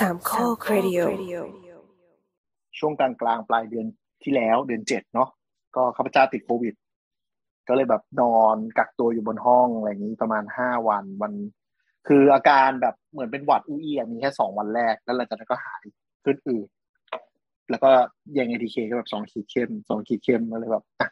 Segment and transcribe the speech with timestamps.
[0.00, 1.00] สามข้อครดิโอ
[2.78, 3.86] ช่วงกลางกลางๆปลายเดือน
[4.22, 5.28] ที่แล้วเดือนเจ็ดเนาะ
[5.76, 6.74] ก็ข้าพเจ้าติดโควิด
[7.68, 11.32] ก็เลยแบบนอนกักตัวอยู่บนห้องอะไรอย่างนี้ประมาณห้าวันวัน
[12.08, 15.82] คืออาการแบบเหมือนเป็นหวัดอุ้ยอะมีแค่สองวันแรก แล้วหลังจากนั้นก็หาย
[16.24, 16.68] ขึ้นอืด
[17.70, 17.90] แล้วก็
[18.38, 21.08] ยังเอทีเคก็แบบสองขีดเข้มสองขีดเข้มก็เลยแบบอะ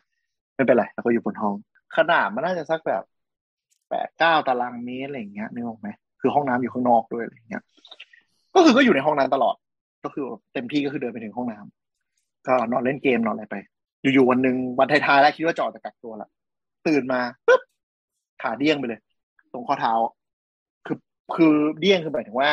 [0.54, 1.54] ไม่เป็นไรแล้วก็อยู่บนห้อง
[1.96, 3.02] ขนาดมันน่าจะสักแบบ
[3.88, 5.88] แปดเก้าตารางเมตรอะไรอย่างเงี้ยนึกออกไหม
[6.20, 7.62] คือห้องน้ำอยู่ข้างนอกด้วยอะไรอย่างเงี้ย
[8.54, 9.54] ก็คือก็อยู่ในห้องนั้นตลอด
[10.04, 13.56] ก็คือเต็มที่ก็คือเดินไปถึงห้องน้ำก็นอนเล่นเกมนอนอะไรไป
[14.02, 16.28] อยู่ๆวันหนึ่งวันท้ายๆแล้วคิดว่าจอดจะกักตัวละ
[16.86, 17.60] ตื่นมาปุ๊บ
[18.42, 19.00] ขาเดี้ยงไปเลย
[19.52, 19.94] ตรงข้อเท้า
[20.86, 20.98] คือ
[21.34, 22.50] คือเดี้ยงคือหมายถึงว่า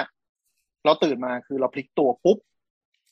[0.86, 2.38] เราตื่นมาคือเราพลิกตัวปุ๊บ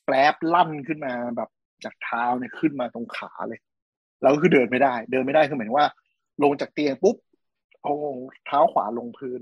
[0.06, 1.50] แปรบลั่นขึ้นมาแบบ
[1.84, 3.60] จากเท้าเนี่ยขึ้นมาตรงขาเลย
[4.22, 5.88] แล้วก็คือเดินไม่ได้ เดินไม่ได้คือหมายถึงว่า
[6.44, 7.16] ลงจากเตียงปุ๊บ
[7.82, 7.94] เอา
[8.46, 9.42] เท้าขวาลงพื้น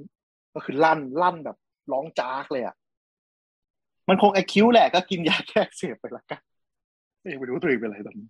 [0.54, 1.58] ก็คือลั่นลั่นแบบ
[1.92, 2.76] ร้องจากเลยอะ
[4.10, 6.42] มันคงไอคิวแหละก็กินยาแก้อักเสพไปละกัน
[7.32, 8.28] ยังไม่รู้ตัวเองเป็นอะไรตอนนี้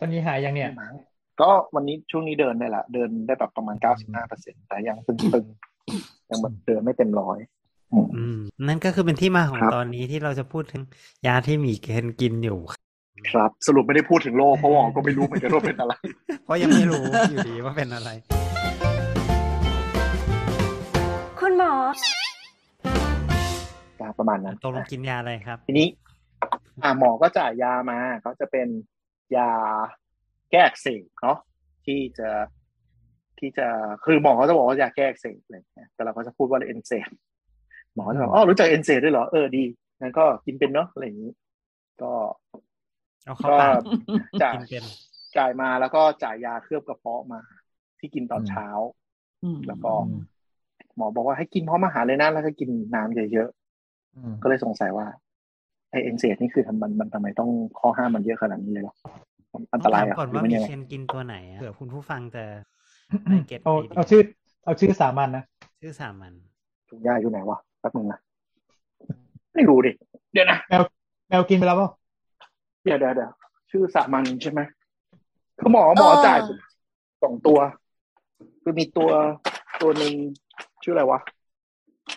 [0.00, 0.94] ตอนนี้หายยังเนี่ยมั้ง
[1.40, 7.38] ก็วันนี้ช่วงนี้เดินได้ละ เดินได้แบบประมาณเก้าสิบห้าเปอร์เซ็นแต่ยังตึงๆ ยังแบบเดินไม่เต็มร้อย
[7.92, 10.82] อืมอืมนั่นก็คือเป็นที่มาของครับตอนนี้ที่เราจะพูดถึง
[11.26, 12.58] ยาที่หมีเคนกินอยู่
[13.30, 15.94] ครับ สรุปไม่ได้พูดถึงโรคเพราะว่าก็ไม่รู้เหมือนกันว่าเป็นอะไร
[16.44, 18.10] เพราะยังไม่รู้อยู่ดีว่าเป็นอะไร
[21.40, 21.72] คุณหมอ
[24.18, 25.88] ประมาณนั้นตกลงกินยาอะไรครับ ทีนี้
[26.82, 28.68] อ่าหมอก็จ่ายยามาก็จะเป็น
[29.36, 29.50] ยา
[30.50, 31.38] แก้อักเสบเนาะ
[31.86, 32.30] ที่จะ
[33.38, 33.66] ที่จะ
[34.04, 37.08] คือหมอเขาจะบอกว่ายาแก้อักเสบอะไรอย่างเงี้ยแต่เราก็จะพูดว่าเอนเซม
[37.94, 39.64] หมอจะบอกอ๋อรู้จักเอนเซมด้วยเหรอเออดี
[40.00, 41.32] งั้นก็กินเป็นเนาะอะไรอย่างนี้
[42.02, 42.12] ก็
[43.24, 43.80] เอาเข้าก็ปาก
[44.42, 44.84] จ่ายกินเป็น
[45.36, 47.40] จ่ายมาแล้วก็จ่ายยาเคลือบกระเพาะมา
[47.98, 48.68] ที่กินตอนเช้า
[49.66, 50.22] แล้วก็อืม
[50.96, 53.57] หมอบอกว่าให้กินพร้อมอาหารเลยนะแล้วก็กินน้ำเยอะอืมๆ
[54.42, 55.06] ก็เลยสงสัยว่า
[55.90, 58.94] ไอเอนเซนี่คือทำมันมันทำไมต้องข้อห้ามมันเยอะขนาดนี้เลยเหรอ
[59.72, 62.44] อันตรายต้อะองถามก่อนหรือว่ามันหมียังไงเคนกินตัวไหนอะเผื่อคุณผู้ฟังจะ
[63.30, 64.22] ได้เก็ตเอาไอเดียเอาชื่อ
[64.64, 65.44] เอาชื่อสามัญนะ
[65.80, 66.32] ชื่อสามัญ
[66.88, 68.18] ถุงยาอยู่ไหนวะแป๊บนึงนะ
[69.54, 69.92] ไม่รู้ดิ
[70.32, 70.82] เดี๋ยวนะแมว
[71.28, 71.88] แมวกินไปแล้วเปล่า
[72.84, 73.32] เดี๋ยวเดี๋ยวเดี๋ยว
[73.70, 74.60] ชื่อสามัญใช่ไหม
[75.58, 76.38] คือหมอหมอเออจ่าย
[77.22, 77.58] สองตัว
[78.62, 79.10] คือมีตัว
[79.80, 80.12] ตัวหนึ่ง
[80.82, 81.20] ชื่ออะไรวะ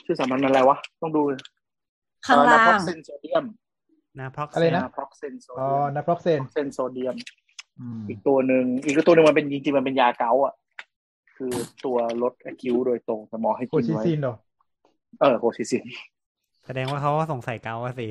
[0.05, 1.21] ชื่อสามัญมันอะไรวะ ต้องดู
[2.27, 3.45] ข้างล่าง proxen sodium
[4.19, 7.16] napro อะไรนะพ็อกเซนโซอ๋อเดียม naproxen xen sodium
[7.79, 10.53] อืมอีกตัวหนึ่งอีกตัวหนึ่งมันเป็นจริงๆมันเป็นยา gout อะ
[11.37, 11.53] คือ
[11.85, 14.35] ตัวลด acute โดยตรงแต่หมอให้ colchicine กินไว้เหรอ
[15.19, 15.83] เออ colchicine
[16.65, 18.07] แสดงว่าเขาก็สงสัย gout อะสิ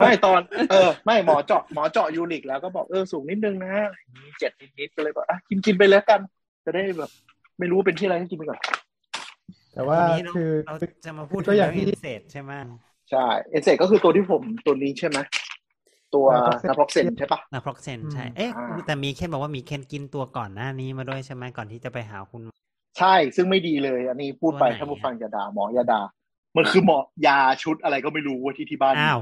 [0.00, 3.74] ไม่ตอน เออ ไม่หมอเจาะหมอเจาะยูริกแล้วก็บอกเออสูงนิดนึงนะ
[4.38, 6.20] เจ็ดนิดๆก็เลยบอกอะกินกินไปแล้วกัน
[6.64, 7.10] จะได้แบบ
[7.58, 8.60] ไม่รู้ว่าเป็นที่อะไรก็กินไปก่อน
[9.74, 10.74] แต่ว่าวันนี้เราคือเรา
[11.04, 12.52] จะมาพูดก็ถึงอย่างเรื่องที่อินเสตใช่ไหม
[13.10, 15.18] ใช่ NSAID ก็คือตัวที่ผมตัวนี้ใช่ไหม
[16.14, 16.26] ตัว
[16.68, 22.54] naproxen ใช่ปะนาพร็อกเซนอืมใช่เอ๊ะอ่าแต่มีเคนบอกว่ามีเคนกินตัวก่อนหน้านี้มาด้วยใช่ไหมก่อนที่จะไปหาคุณหมอ
[22.98, 26.00] ใช่ซึ่งไม่ดีเลย อันนี้พูดไปตัวไหนถ้าผู้ฟังอย่าด่าหมออย่าด่า
[26.56, 29.20] มันคือหมอยาชุดอะไรก็ไม่รู้ว่าที่ที่บ้านมีอ้าว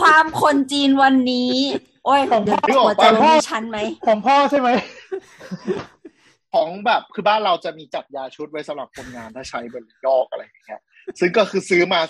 [0.00, 1.54] ความคนจีนวันนี้
[2.04, 4.68] โอ้ยของเดี๋ยวนึกออกหัวปะใจเรามีชั้นไหมของพ่อใช่ไหม
[6.54, 10.82] ของแบบคือบ้านเราจะมีจัดยาชุดไว้สำหรับคนงานถ้าใช้บนยอกอะไรอย่างเงี้ย
[11.20, 12.00] ซึ่งก็คือซื้อมา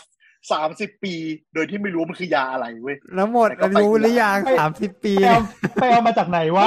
[0.53, 1.15] สามสิบปี
[1.55, 5.41] โดยที่ไม่รู้มันคือยาอะไรเว้ยแล้วหมดแต่ก็อาไปยุหรือยังไม่สามสิบปีไปเอา
[5.81, 6.67] ไปเอามาจากไหนวะ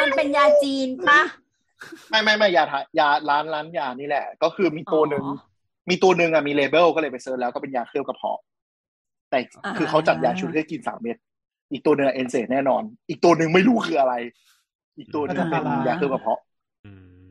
[0.00, 1.20] มันเป็นยาจีนปะ
[2.10, 5.36] ไม่ไม่ไม่ยาทายาร้านร้านยานี่แหละ ก็คือมีตัวหนึ่งอ๋อ
[5.90, 8.40] มีตัวหนึ่งอะมี label ก็เลยไป search แล้วก็เป็นยาเคลือบกระเพาะ
[9.30, 11.16] แต่อ่าคือเขาจัดยาชุดให้กินสามเม็ด
[11.72, 14.14] อีกตัวหนึ่ง NSAID แน่นอน อีกตัวหนึ่งไม่รู้คืออะไร
[14.98, 16.51] อีกตัวหนึ่งเป็นยาเคลือบกระเพาะอืม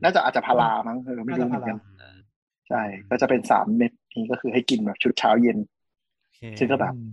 [0.04, 1.78] น่าจะอาจจะพารามั้งเออไม่รู้เหมือนกัน
[2.70, 5.58] ใช่ก็จะเป็นสามเม็ดนี้ก็คือให้กินแบบชุดเช้าเย็น
[6.22, 7.12] โอเคซึ่งก็แบบอืม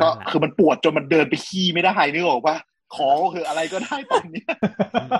[0.00, 2.56] ก็นั่นแหละคือมันปวดจนมันเดินไปขี้ไม่ได้นึกออกปะ
[2.94, 4.46] ขอก็คืออะไรก็ได้ตอนเนี้ย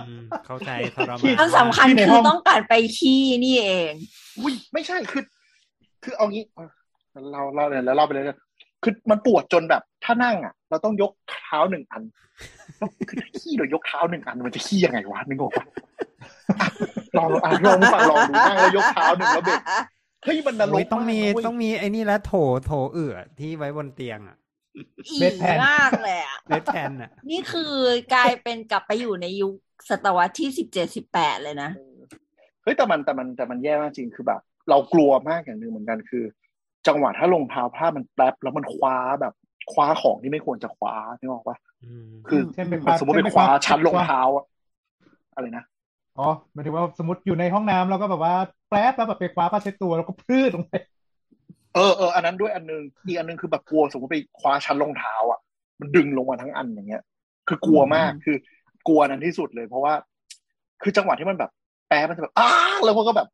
[0.06, 3.92] อืมเข้าใจทรที่มานอันสำคัญที่ในคืห้อองต้องการไปขี้นี่เอง
[4.38, 5.22] อุ้ยไม่ใช่คือ
[6.04, 6.68] คือเอางี้เออ
[7.32, 8.38] เราเราเนี่ยแล้วเราไปเลยนะ
[8.84, 12.02] คือมันปวดจนแบบ ถ้านั่งอะ เราต้องยกเท้าหนึ่งอัน
[13.08, 15.66] คือถ้าขี้เรายกเท้าหนึ่งอัน มันจะขี้ยังไงวะนึกออกปะ
[16.60, 16.68] อะ
[17.18, 19.60] ลองอะลองฟังลองดูนั่งแล้วยกเท้าหนึ่งแล้วเบรก
[20.24, 22.32] เฮ้ยมันนรโอ้กยต้องมีากนะเว้ยต้องมีไอ้นี่แล้วโถ
[22.64, 24.36] โถเอื่อที่ไว้บนเตียงอะ
[25.08, 27.72] อีเม็ดแผ่นมากเลยอะเลดแทนอะ นี่คือ
[28.14, 29.54] กลายเป็นกลับไปอยู่ในยุค
[29.90, 31.70] ศตวรรษที่สิบเจ็ดสิบแปดเลยนะ
[32.62, 34.40] เฮ้ยแต่มันแต่มันแต่มันแย่มากจริงคือแบบ
[34.70, 36.24] เรากลัวมากอย่างหนึ่งเหมือนกันคือ
[36.86, 39.34] จังหวะถ้ารองเท้าผ้ามันแป๊บแล้วมันคว้าแบบ
[39.72, 44.44] คว้าของที่ไม่ควรจะคว้านึกออกปะอืมคือเช่นไปคว้าสมมติไปเช่นไปคว้าคว้าชั้นรองเท้าอะ
[45.34, 45.64] อะไรนะ
[46.18, 48.34] อ๋อหมายถึงว่าสมมติอยู่ในห้องน้ำแล้วก็แบบว่า
[48.70, 50.74] แป๊บแล้วแบบไปคว้าผ้าเช็ดตัวแล้วก็พรืดลงไป
[51.74, 55.40] เออเอออันนั้นด้วยอันนึงอีกอันนึงคือแบบกลัวสมมติไปคว้าชั้นรองเท้าอะ
[55.80, 57.02] มันดึงลงมาทั้งอันอย่างเงี้ย
[57.48, 58.36] คือกลัวมากคือ
[58.88, 59.92] กลัวนั้นที่สุดเลย เพราะว่า
[60.82, 61.50] คือจังหวะที่มันแบบ
[61.88, 62.50] แป๊บมันจะแบบอ้า
[62.84, 63.28] แล้วมันก็แบบ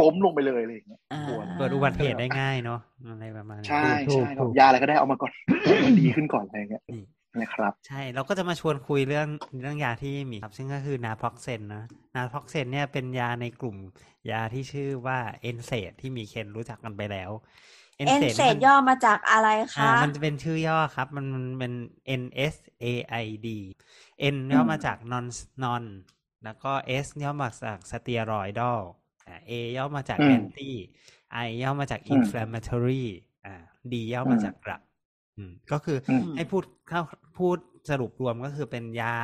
[0.00, 2.80] ล้มลงไปเลยอะไรอย่างเงี้ยอ่ากลัวเกิดอุบัติเหตุได้ง่ายเนาะ
[3.10, 5.32] อะไรประมาณนี้ใช่ถูกใช่ถูกยาอะไรก็ได้เอามาก่อน
[5.84, 7.04] มันดีขึ้นก่อนอะไรอย่างเงี้ยนี่
[7.40, 9.28] นะครับ ใช่เราก็จะมาชวนคุยเรื่อง
[9.62, 13.76] เรื่องยาที่หมีครับ ซึ่งก็คือ naproxen นะ naproxen เนี่ยเป็นยาในกลุ่ม
[14.30, 17.30] ยาที่ชื่อว่า NSAID ที่หมีเคนรู้จักกันไปแล้ว
[17.96, 21.72] NSAID ย่อมาจากอะไรอ่าคะ มันจะเป็นชื่อย่อครับมันมันเป็น
[22.20, 23.48] NSAID
[24.34, 25.26] N ย่อมาจาก non
[25.64, 25.84] non
[26.44, 26.72] แล้วก็
[27.04, 29.03] S ย่อมาจาก steroidal อ่า
[29.50, 30.70] A ย่อมาจากอืม anti
[31.46, 33.04] I ย่อมาจากอืม inflammatory
[33.46, 33.54] อ่า
[33.92, 34.80] D ย่อมาจากกลับ
[35.36, 37.00] อืมก็คืออมให้พูดเข้า
[37.38, 37.58] พูด
[37.90, 39.14] สรุปรวมก็คือเป็นยา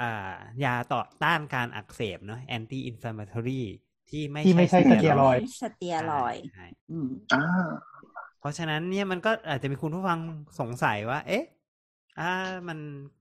[0.00, 0.32] อ่า
[0.64, 3.62] ยาต่อต้านการอักเสบเนาะ anti inflammatory
[4.10, 7.44] ที่ไม่ที่ไม่ใช่สเตียรอยด์สเตียรอยด์ใช่อืมอ่า
[8.40, 10.18] เพราะฉะนั้นเนี่ยมันก็อาจจะมีคุณผู้ฟัง
[10.60, 11.44] สงสัยว่า เอ๊ะ
[12.18, 12.24] อ่า
[12.68, 12.78] มัน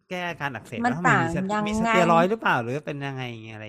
[0.09, 3.23] แก้อาการอักเสบมันแล้วทำไมมีสต่างยังไงมีสเตียรอยด์หรือเปล่าหรือเป็นยังไง
[3.53, 3.65] อะไร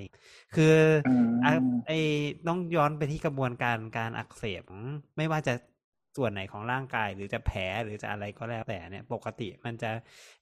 [0.55, 0.75] คือ
[1.07, 1.53] อืมอะ
[1.87, 1.99] ไอ้
[2.47, 4.83] ต้องย้อนไปที่กระบวนการการอักเสบของ
[5.17, 5.55] ไม่ว่าจะ
[6.17, 9.91] ส่วนไหนของร่างกายหรือจะแผลหรือจะอะไรก็แล้วแต่เนี่ย ปกติมันจะ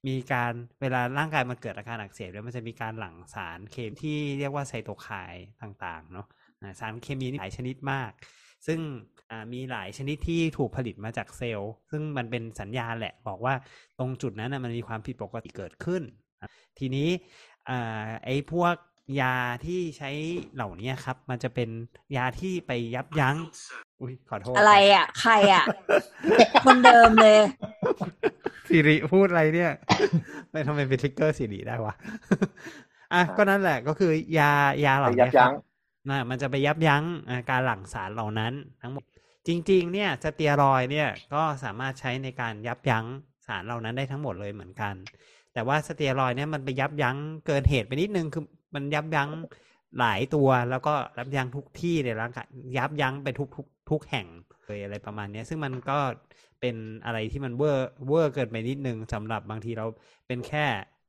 [0.06, 6.26] มีการเวลาร่างกายมันเกิดอาการอักเสบแล้วมันจะมีการหลั่งสารเคมีที่เรียกว่าไซโตไคน์ต่าง ๆ เนาะ
[6.60, 8.10] อ่าสารเคมีนี่หลายชนิดมาก
[8.66, 8.80] ซึ่ง
[9.11, 9.11] อ่า
[9.52, 13.54] มีหลายชนิดที่ถูกผลิตมาจากเซลล์ ซึ่งมันเป็นสัญญาณแหละ บอกว่า
[13.98, 16.02] ตรงจุดนั้นนะมันมีความผิดปกติเกิดขึ้น
[16.40, 16.48] อะ
[16.78, 17.08] ทีนี้
[17.68, 18.74] อ่าไอ้พวก
[19.20, 19.36] ยา
[19.66, 20.10] ที่ใช้
[20.54, 21.68] เหล่านี้ครับ มันจะเป็น
[22.16, 23.36] ยาที่ไปยับยั้ง
[24.00, 25.64] อุ้ยขอโทษ อะไรอะ ใครอะ
[26.64, 27.40] คนเดิมเลย
[28.68, 29.72] สิริพูดอะไรเนี่ย
[30.50, 31.94] ไม่ทำไมเป็นทริกเกอร์สิริได้วะ
[33.12, 34.52] อะ ก็นั่นแหละก็คือยา
[34.84, 38.52] ยาเหล่าไปนี้ยับยั้งครับนะมันจะไปยับยั้งอ่าการหลั่งสารเหล่านั้น
[38.82, 39.04] ทั้งหมด
[39.46, 43.04] จริง ๆ เนี่ยสเตียรอยด์เนี่ยก็สามารถใช้ในการยับยั้ง
[43.46, 44.94] สารเหล่านั้นได้ทั้งหมดเลยเหมือนกัน
[45.54, 47.16] แต่ว่าสเตียรอยด์เนี่ยมันไปยับยั้ง
[47.46, 48.44] เกินเหตุไปนิดนึงคือ
[48.74, 49.28] มันยับยั้ง
[49.98, 52.46] หลายตัวแล้วก็ยับยั้งทุกที่ในร่างกาย
[52.76, 54.26] ยับยั้งไปทุกทุกทุกแห่ง
[54.64, 55.98] เลยอะไรประมาณนี้ซึ่งมันก็
[56.60, 59.86] เป็นอะไรที่มันเวอร์เวอร์เกินไปนิดนึงสำหรับบางทีเรา
[60.26, 60.66] เป็นแค่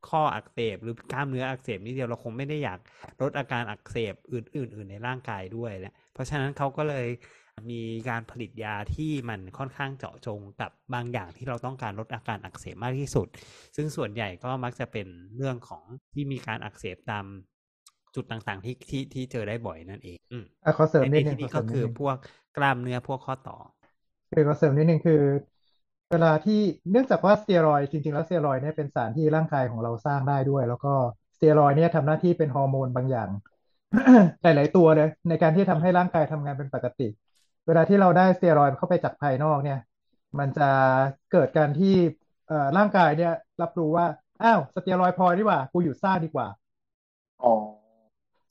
[0.09, 2.79] ข้ออักเสบหรือกล้ามเนื้ออักเสบนิดเดียวเราคงไม่ได้อยาก
[3.21, 7.07] ลดอาการอักเสบอื่นๆในร่างกายด้วยแหละเพราะฉะนั้นเขาก็เลย
[7.69, 13.27] มีการผลิตยาที่มันค่อนข้างเจาะจงกับบางอย่างที่เราต้องการลดอาการอักเสบมากที่สุด
[13.75, 15.83] ซึ่งส่วนใหญ่ก็มักจะเป็นเรื่องของ
[16.13, 17.25] ที่มีการอักเสบตาม
[18.15, 22.15] จุดต่างๆที่ที่ที่เจอได้บ่อยนั่นเองอืมอะขอเสริมในนิดในนึงที่นี้ขก็เสริมคือนิดนึงพวก
[22.57, 23.57] กล้ามเนื้อพวกข้อต่อ
[24.31, 25.21] คือขอเสริมนิดนึงคือ
[26.11, 26.59] เวลาที่
[26.91, 30.93] เนื่องจากว่าสเตียรอยด์จริงๆแล้วสเตียรอยด์เนี่ยเป็นสารที่ร่างกายของเราสร้างได้ด้วย แล้วก็
[31.35, 33.29] สเตียรอยด์เนี่ยทำหน้าที่เป็นฮอร์โมนบางอย่าง
[34.43, 37.07] หลาย ๆ ตัวเลยในการที่ทำให้ร่างกายทำงานเป็นปกติ
[37.67, 39.79] เวลาที่เราได้สเตียรอยด์เข้าไปจากภายนอกเนี่ย
[40.39, 40.69] มันจะ
[41.31, 41.95] เกิดการที่
[42.77, 44.05] ร่างกายเนี่ย รับรู้ว่า
[44.43, 46.47] อ้าว สเตียรอยด์พอดีกว่า กูหยุดสร้างดีกว่า
[47.43, 47.53] อ๋อ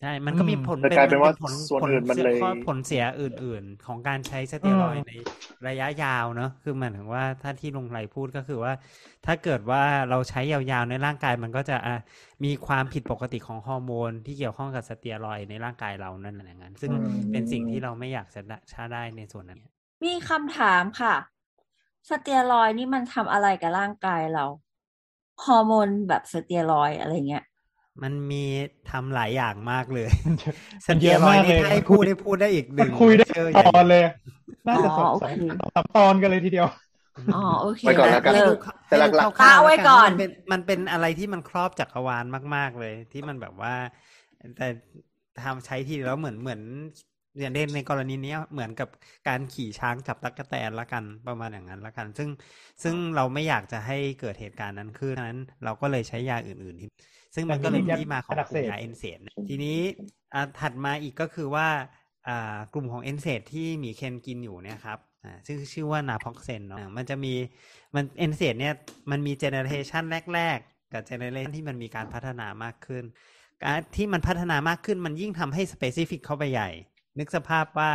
[0.03, 5.13] ใช่ มันก็มีอืมผลแต่กลายเป็นว่าผลส่วนผลอื่นมันเสียเลยข้อผลเสียอื่น ๆ ของการใช้สเตียรอยด์อืมใน
[5.69, 8.73] ระยะยาวเนอะคือหมายถึงว่าถ้าที่ลุงไรพูดก็คือว่า
[9.27, 11.97] ถ้าเกิดว่าเราใช้ยาวๆในร่างกายมันก็จะอะ
[12.45, 19.61] มีความผิดปกติของฮอร์โมน ที่เกี่ยวข้องกับสเตียรอยด์ในร่างกายเรานั่นแหละอย่างนั้น ซึ่งอืมเป็นสิ่งที่เราไม่อยากจะได้ชาได้ในส่วนนั้น
[20.05, 21.15] มีคำถามค่ะ
[22.09, 24.45] สเตียรอยด์นี่มันทำอะไรกับร่างกายเรา
[25.45, 27.45] ฮอร์โมนแบบสเตียรอยด์อะไรเงี้ย
[28.03, 28.45] มันมี
[28.91, 30.55] ทำหลายอย่างมากเลยมันเยอะ
[30.87, 34.03] สเตียรอยด์นี่มันเยอะมากเลยถ้าให้พูดได้พูดได้อีกหมันนึ่งคุยได้เชื่อตอนใหญ่เลย
[34.69, 35.39] น่าจะสองอ๋อสองโอเค
[35.75, 36.69] สามตอนกันเลยทีเดียว
[37.35, 38.59] อ๋อโอเคไว้ก่อนแล้วกันเลิก
[38.89, 42.25] แต่หลักๆให้ดูคร่าวๆเอาไว้ก่อนแล้วมันเป็นมันเป็นอะไรที่มันครอบจักรวาล
[42.57, 43.75] มาก ๆเลย ที่มันแบบว่า
[44.57, 44.69] แต่
[45.45, 46.61] ทำใช้ทีแล้วเหมือนเหมือน
[47.41, 48.89] อย่างเด่นในกรณีเนี้ยเหมือนกับ
[49.29, 52.29] การขี่ช้างจับตั๊กแตนละกันประมาณอย่างนั้นละกัน ซึ่ง
[52.83, 56.89] ซึ่งเราไม่อยากจะให้เกิดเหตุการณ์นั้นขึ้นฉะนั้น เราก็เลยใช้ยาอื่น ๆที่
[57.35, 59.79] ซึ่งมันก็เลยเป็นที่มาของยากลุ่มเสพยา NSAID ทีนี้
[60.35, 61.69] อ่าถัดมาอีกก็คือว่า
[62.29, 67.35] อ่ากลุ่มของ NSAID ที่หมีเคนกินอยู่เนี่ยครับอ่าซึ่งชื่อว่า naproxen เนาะอ่ามันจะมี
[67.95, 68.75] มัน NSAID เนี่ย
[69.11, 73.05] มันมี generation แรก ๆ กับ generation ที่มันมีการพัฒนามากขึ้น
[73.63, 76.71] การที่มันพัฒนามากขึ้นมันยิ่งทำให้ specific เข้าไปใหญ่
[77.19, 77.93] นึกสภาพว่า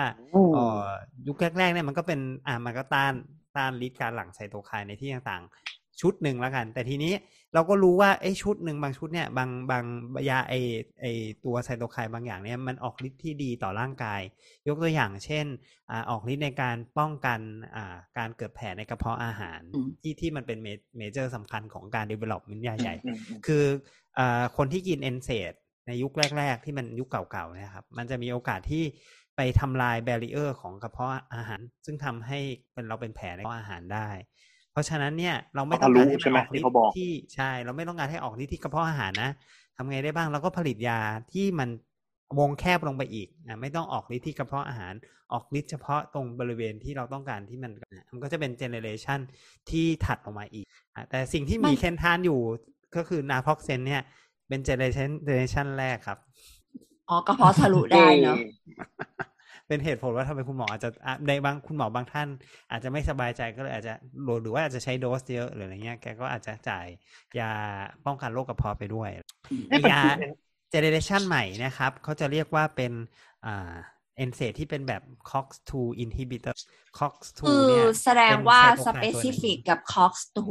[0.54, 0.86] เอ่อ
[1.28, 3.14] ยุคแรกๆเนี่ยมันก็เป็นอ่ามันก็ต้าน
[3.58, 7.14] ต้านฤทธิ์การหลั่งไซโตไคน์ในที่ต่างๆ ชุดหนึ่งแล้วกัน แต่ทีนี้
[7.54, 9.84] เราก็รู้ว่าไอ้ชุดหนึ่งบางชุดเนี่ยบางบาง
[10.30, 10.54] ยาไอ
[11.02, 11.06] ไอ
[11.46, 14.22] ตัวไซโตไคน์บางอย่างเนี่ยมันออกฤทธิ์ที่ดีต่อร่างกาย
[14.68, 15.46] ยกตัวอย่างเช่น
[15.92, 17.40] อ่าออกฤทธิ์ในการป้องกัน
[17.76, 20.58] อ่าการเกิดแผลในกระเพาะอาหารอืมที่ที่มันเป็น
[20.98, 23.64] major สำคัญของการ development ยาใหญ่อืมอืมคือ
[24.18, 25.54] อาคนที่กิน NSAID
[25.88, 28.84] ในยุคแรก ๆ ที่มันยุคเก่าๆนะครับ มันจะมีโอกาสที่
[29.36, 32.40] ไปทำลาย barrier ของกระเพาะอาหาร ซึ่งทำให้
[32.74, 34.37] เป็นเราเป็นแผลในกระเพาะอาหารได้เพ
[34.78, 39.32] ราะฉะนั้นเนี่ยเราไม่ต้องการให้มันออกฤทธิ์ที่ใช่ เราไม่ต้องการให้ออกฤทธิ์ที่กระเพาะอาหารนะ
[39.78, 41.00] ทำไงได้บ้างเราก็ผลิตยา
[41.34, 41.70] ที่มัน
[42.40, 44.94] วงแคบลงไปอีกอะไม่ต้องออกฤทธิ์ที่กระเพาะอาหาร
[45.34, 47.72] ออกฤทธิ์เฉพาะตรงบริเวณที่เราต้องการที่มัน
[48.12, 49.20] มันก็จะเป็น generation
[49.70, 50.66] ที่ถัดออกมาอีก
[50.96, 52.40] อะแต่สิ่งที่หมีเคนทานอยู่
[52.96, 54.02] ก็คือ naproxen เนี่ย
[54.48, 56.20] เป็น generation generation แรกครับ
[57.10, 58.38] อ๋อกระเพาะทะลุได้เนาะ
[59.68, 62.28] เป็นเหตุผลว่าทำไมคุณหมออาจจะอะในบางคุณหมอบางท่าน
[62.72, 63.94] อาจจะไม่สบายใจก็เลยอาจจะ
[64.42, 66.88] หรือว่าอาจจะใช้โดสเยอะหรืออะไรเงี้ยแกก็อาจจะจ่าย
[67.40, 67.52] ยา
[68.06, 69.10] ป้องกันโรคกระเพาะไปด้วย
[69.70, 70.32] เอ๊ะมันยาคือ
[70.72, 72.92] เจเนเรชันใหม่นะครับเขาจะเรียกว่าเป็น
[73.46, 73.74] อ่า
[74.18, 75.72] เอนเซที่เป็นแบบ COX2
[76.04, 76.56] inhibitor
[76.98, 80.42] COX2 คือเนี่ยแสดงว่าเป็นสไซโตไคน์เปตัวหซินึ่งฟิกกับ COX2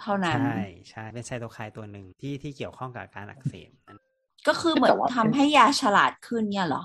[0.00, 0.58] เท่านั้น ใช่
[0.90, 3.98] ใช่เป็นไซโตไคน์ตัวหนึ่งที่ที่เกี่ยวข้องกับการอักเสบนั่น
[4.46, 6.84] ก็คือเหมือนทำให้ยาฉลาดขึ้นเนี่ยเหรอ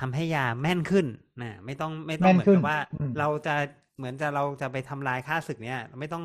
[0.00, 1.06] ทำให้ยาแม่นขึ้น
[1.42, 3.54] นะไม่ต้องไม่ต้องแม่นเหมือนขึ้นกับว่าอืมเราจะ
[3.96, 6.24] เหมือนจะเราจะไปทำลายค่าศึกเนี่ยไม่ต้อง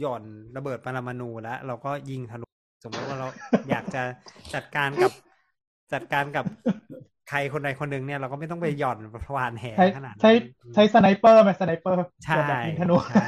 [0.00, 0.22] หย่อน
[0.56, 2.46] ระเบิดปรมาณูแล้วเราก็ยิงทะลุ
[2.84, 3.28] สมมติว่าเรา
[3.70, 4.02] อยากจะ
[4.54, 5.12] จัดการกับ
[5.92, 6.44] จัดการกับ
[7.30, 10.32] ใครคนใดคนหนึ่งเนี่ยเราก็ไม่ต้องไปหย่อนหว่านแหใช้ขนาดนั้นใช้
[10.74, 13.26] ใช้ sni per ไหม sniper ใช่แบบยิงธนูใช่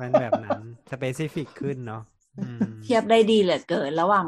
[0.00, 2.13] มันแบบนั้น specific ขึ้นเนาะอืม
[2.84, 4.26] เทียบได้ดีเหลือเกิน ระหว่าง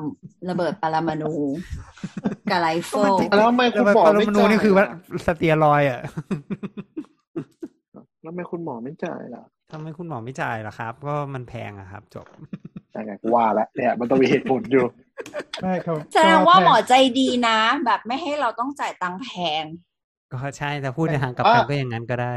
[0.48, 1.34] ระเบิดปรมาณู
[2.50, 4.96] กับไรเฟิลแล้วทำไมคุณหมอปรไม่มาณูจ่ายนี่คือว่าล่ะ
[5.26, 6.00] สเตียรอยด์อะ
[8.22, 12.26] แล้วทำไมคุณหมอไม่จ่ายล่ะทำไมคุณหมอไม่จ่ายล่ะครับ ก็มันแพงอะครับ จบ
[12.92, 14.84] แต่ไงกูว่าแล้วเนี่ย มันต้องมีเหตุผลอยู่
[15.62, 19.28] ไม่เขาแสดงว่าก็หมอใจดีนะ แบบไม่ให้เราต้องจ่ายตังค์แพ
[19.62, 19.64] ง
[20.32, 22.34] ก็ใช่แต่พูดในทางกลับอะกันก็อย่างนั้นก็ได้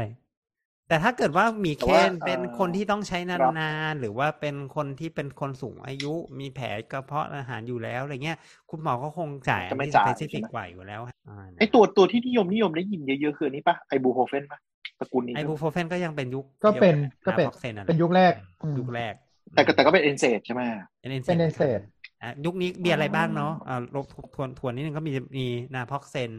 [0.90, 8.38] แต่ถ้าเกิดว่ามีแต่เคนว่าเป็นเอ่อคนที่ต้องใช้ครับนานๆหรือว่าเป็นคนที่เป็นคนสูงอายุมีแผลกระเพาะอาหารอยู่แล้วอะไรเงี้ย
[8.70, 14.58] คุณหมอก็คงจ่ายอัจะนไม่ที่จ่ายสเปซิฟิกใช่ไหมกว่าอยู่แล้วอ่าไอตัวตัวที่นิยมนิยมได้ยินเยอะๆคืออันนี้ปะไอบูโฮเฟนปะ
[15.00, 18.32] ตระกูลนี้ไอใช่ไหมบูโฟเฟนก็ยังเป็นยุคก็เป็นดียวก็เป็นนาพ็อกซนั่นแหละเป็นยุคแรก
[18.62, 19.14] อืมยุคแรก
[19.54, 20.62] แต่ก็แต่ก็เป็นเอนเซดใช่ไหม
[21.00, 21.80] เป็น NSAID เป็นเอนเซด
[22.22, 26.30] อะยุคนี้มีอะไรบ้างเนาะอ่าลบทวนทวนนิดนึงก็มีมีนาพ็อกเซน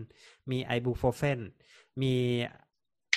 [0.52, 1.40] มีไอบูโฟเฟน
[2.02, 2.16] มี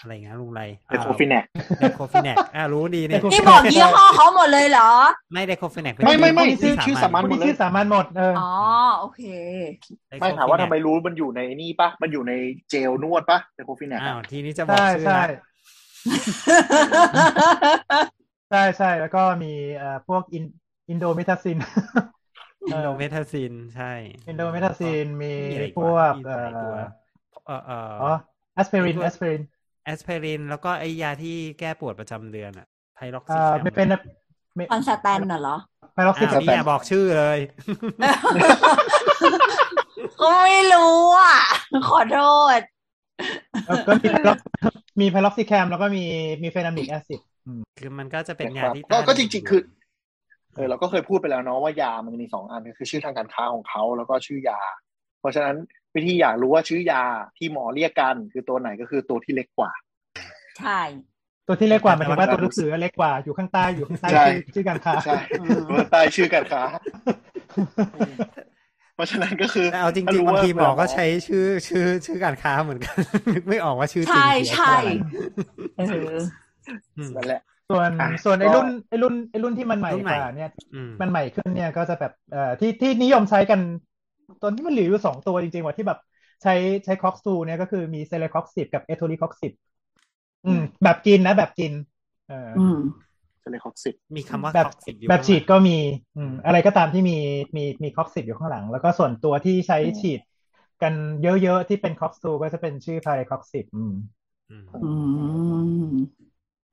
[0.00, 1.44] อะไรเงี้ยลุงไรไอโคฟินแนก
[1.78, 4.90] ไดโคฟินแนกอ่ารู้ดีนี่นี่บอกยี่ห้อเขาหมดเลยเหรอ
[5.32, 8.50] ไม่ไดโคฟินแนกไม่ไม่ไม่ชื่อชื่อสามัญคนที่ชื่อสามัญหมดเอออ๋อ
[8.98, 9.22] โอเค
[10.20, 12.32] ไม่ถามว่าทำไมรู้มันอยู่ในนี่ปะมันอยู่ใน
[12.70, 15.26] เจลนวดปะ diclofenac อ้าวทีนี้จะบอกใช่ชื่อใช่ละ
[18.50, 20.44] ใช่ใช่แล้วก็มีเอ่อพวก in
[20.88, 21.58] indomethacin
[22.68, 23.92] indo methacin ใช่
[24.28, 26.80] indomethacin มีมีอะไรอีพวกมีหลายตัวเอ่อ
[27.46, 28.12] เออเอออ๋อ
[28.54, 29.40] แอสไพรินไอ้ตัวแอสไพริน
[29.84, 33.88] แอสไพรินแล้วก็ไอยาที่แก้ปวดประจำเดือนอะไพล็อกซิอ่าแคมไม่เป็น
[34.54, 35.56] ไม่คอนสแตนน่ะเหรอ
[35.94, 37.38] ไพล็อกซิอ้าวนี่อย่าบอกชื่อเลย
[40.20, 41.36] ก็ไม่รู้อะ
[41.88, 42.18] ขอโท
[42.58, 42.60] ษ
[43.86, 44.08] ก็มี
[45.00, 46.04] มีไพล็อกซิแคมแล้วก็มี
[46.42, 47.20] มีเฟนามิกแอซิด
[47.78, 49.60] คือมันก็จะเป็นยาที่ก็ต้านก็จริงๆ คือ
[50.54, 54.60] เออเราก็เคยพูดไปแล้วเนาะว่ายามันมีสองอันก็คือชื่อทางการค้าของเขาแล้วก็ชื่อยา
[55.20, 55.56] เพราะฉะนั้น
[55.94, 57.02] วิธีอยากรู้ว่าชื่อยา
[57.36, 59.72] ที่หมอเรียกกันคือตัวไหนก็คือตัวที่เล็กกว่า
[60.60, 60.80] ใช่
[61.48, 65.18] ตัวที่เล็กกว่าหมายถึงว่าตัวหนังสือเล็กกว่าอยู่ข้างใต้อยู่ข้างใต้ใช่ชื่อชื่อการค้าใช่
[65.70, 66.62] ตัวใต้ชื่อการค้า
[68.94, 72.96] เพราะฉะนั้นก็คือแต่เอาจริงถ้ๆบางทีหมอว่ก็ใช้ชื่อชื่อชื่อการค้าเหมือนกัน
[73.34, 74.90] นึกไม่ออกว่าชื่อจริงใช่คือใช่อะไร
[75.76, 76.20] เออ
[76.98, 83.60] อืมนั่นแหละส่วนอะส่วนไอ้ก็รุ่นไอ้รุ่นไอ้รุ่นที่มันใหม่รุ่นกใหม่ว่าเนี่ยอืมมันใหม่ขึ้นเนี่ยก็จะแบบเอ่อที่ที่นิยมใช้กัน
[84.42, 85.98] ตอนที่มันเหลืออยู่สองตัวจริงๆว่าที่แบบ
[86.42, 86.52] ใช้
[86.84, 89.52] ใช้ COX-2เนี่ยก็คือมี celecoxib กับ etoricoxib
[90.46, 91.72] อืม แบบกินนะ แบบกิน
[92.26, 92.76] เออออืม
[93.42, 95.76] celecoxib มีคำว่าแบบ toxic อยู่แบบฉีดข้างหลังก็มี
[96.16, 97.16] อืม อะไรก็ตามที่มี
[97.56, 100.20] มีมี coxib อยู่ข้างหลัง แล้วก็ส่วนตัวที่ใช้ฉีด
[100.82, 103.92] กันเยอะๆที่เป็น COX-2ก็จะเป็นชื่อ parecoxib อืม
[104.50, 104.86] อืมอื
[105.92, 106.24] ม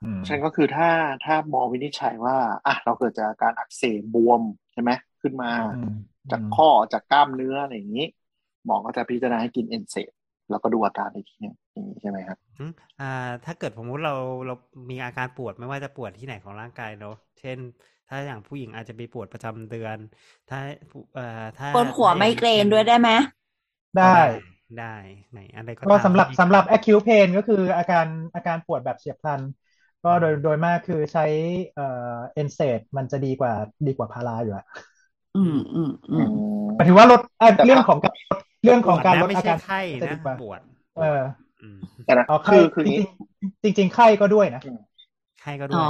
[0.04, 0.90] อืมฉันก็คือถ้า
[1.24, 4.42] ถ้าหมอวินิจฉัยว่า อะเราเกิดจากการอักเสบบวม
[4.72, 4.92] ใช่ไหม
[5.22, 5.88] ขึ้นมาอืม
[6.32, 8.06] จากข้อจากกล้ามเนื้ออะไรอย่างนี้
[8.66, 10.10] หมอก็จะพิจารณาให้กินเอนเซด
[10.50, 13.06] แล้วก็ดูอาการในทีนึงอย่างนี้ใช่ไหมครับอืมอ่า
[13.46, 14.12] ถ้าเกิดสมมติเรา
[14.46, 14.54] เรา
[14.92, 17.60] มีอาการปวดไม่ว่าจะปวดที่ไหนของร่างกายเนอะเช่น
[18.08, 19.98] ถ้าอย่างผู้หญิงอาจจะมีปวดประจำเดือน
[20.48, 20.58] ถ้า
[20.90, 21.24] ผู้เอ่อ
[21.58, 23.10] ถ้าปวดหัวไมเกรนด้วยได้ไหม
[23.98, 24.18] ได้
[24.78, 24.96] ได้
[25.32, 29.42] ไหนอะไรก็ก็ตามสำหรับที่สำหรับ acute pain ก็คืออาการอาการปวดแบบเฉียบพลัน
[30.04, 31.26] ก็โดยโดยมากคือใช้
[31.74, 31.84] เอ่อ
[32.36, 33.54] NSAID มันจะดีกว่า
[33.88, 34.66] ดีกว่าพาราอยู่อะ
[35.36, 36.26] อืมอืมอืม
[36.76, 40.62] หมายถึงว่าลดอะแต่เรื่องของการลดเรื่องของการปลวดนะไม่อาใช่การไข้จะนะดีกว่าปวด
[40.96, 41.04] เออ
[41.62, 44.62] อืมแต่นะอ๋อไข้คือคือจอย่างรินี้งๆจริงๆไข้ก็ด้วยนะ
[45.40, 45.90] ไข้ก็ด้อ๋วอย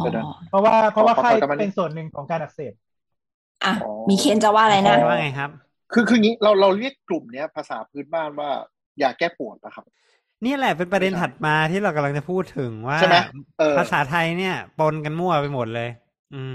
[0.00, 2.72] เดี๋ยวนะเพราะว่าเพราะว่าขอขอไข้ขอกันมานิดเป็นส่วนหนึ่งของการอักเสบ
[3.64, 5.50] อะอ๋อมีเคนจะว่าอะไรนะว่าไงครับ
[5.92, 8.50] คือคืองี้เราเราเรียกกลุ่มเนี้ยภาษาพื้นบ้านว่า
[9.02, 9.84] ยาแก้ปวดนะครับ
[10.44, 13.14] นี่แหละเป็นประเด็นถัดมาที่เรากำลังจะพูดถึงว่าใช่ไหม
[13.56, 15.88] เออภาษาไทยเนี่ย ปนกันมั่วไปหมดเลย
[16.34, 16.54] อืม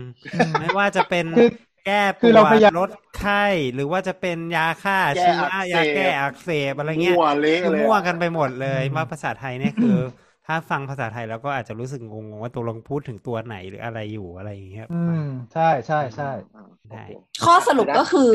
[0.59, 1.47] ไม่ว่าจะเป็นคือ
[1.85, 3.33] แก้ปคือวเราดพยายามลดไข้
[3.73, 9.97] หรือว่าจะเป็นยาฆ่าแก้เชื้ออักเสบยาแก้อักเสบอะไรเงี้ยมั่วเละคือเลยมั่วอะกันไปหมดเลยอืมว่าภาษาไทยเนี่ยคือ
[10.45, 15.21] ถ้าฟังภาษาไทยแล้วก็อาจจะรู้สึกงงๆว่าตกลงพูดถึงตัวไหนหรืออะไรอยู่อะไรอย่างเงี้ยอืม
[15.53, 16.25] ใช่ใช่ใช่
[16.55, 16.61] อ่า
[16.91, 18.33] ได้โอเคข้อสรุปก็คือ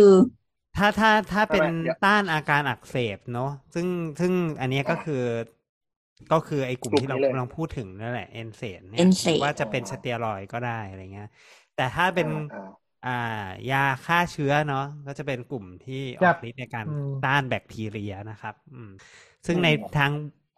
[0.77, 3.87] ถ้าถ้าถ้าเป็นไม่ไม่เดี๋ยวต้านอาการอักเสบเนาะซึ่ง
[4.21, 5.23] ซึ่งอันเนี้ยก็คือ
[6.33, 11.29] ก็คือไอ้กลุ่มกลุ่มที่เรานี้เลยกำลังพูดถึงนั่นแหละเอนเซนเนี่ย NSAID ว่าจะเป็นสเตียรอยด์ก็ได้อะไรเงี้ย
[11.77, 12.29] แต่ถ้าเป็น
[13.05, 13.11] อ่าอ่า
[13.69, 16.87] ยาฆ่าเชื้อเนาะก็จะเป็นกลุ่มที่ออกฤทธิ์ในการ
[17.21, 18.91] ต้านแบคทีเรียนะครับ อืม
[19.47, 20.13] ซึ่งในทาง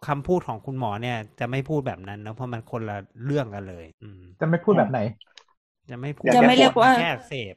[0.07, 4.99] คำพูดของคุณหมอเนี่ย จะไม่พูดแบบนั้นเนอะเพราะมันคนละเรื่องกันเลย อืม จะไม่พูดแบบไหน
[5.89, 7.55] จะไม่พูดจะไม่เรียกว่าแค่อักเสบ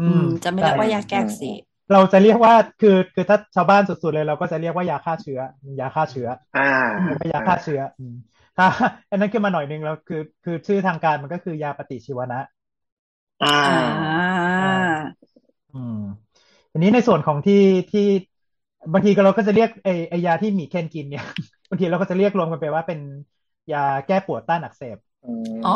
[0.00, 5.40] ือืม จะไม่เรียกว่าใช่ยาแก้อักเสบเราจะเรียกว่าคือคือถ้าชาวบ้านสุดๆเลยเราก็จะเรียกว่ายาฆ่าเชื้อ
[5.80, 6.62] ยาฆ่าเชื้อ อ่า
[7.04, 8.14] เรียกว่ายาฆ่าเชื้ออืม
[8.56, 8.66] ถ้า
[9.10, 12.40] อันนั้นขึ้นมาหน่อยนึงแล้วคือ คือชื่อทางการมันก็คือยาปฏิชีวนะ
[13.40, 13.48] อ่า
[14.58, 14.66] อ่า
[15.72, 15.96] อืม
[16.72, 17.54] อันนี้ในส่วนของที่
[17.90, 18.00] ที่
[18.92, 21.24] บางทีก็เราก็จะเรียกไอไอยาที่หมีเคนกินเนี่ย
[21.68, 23.00] บางทีเราก็จะเรียกรวมกันไปว่าเป็น
[23.72, 24.96] ยาแก้ปวดต้านอักเสบ
[25.64, 25.70] อ๋อ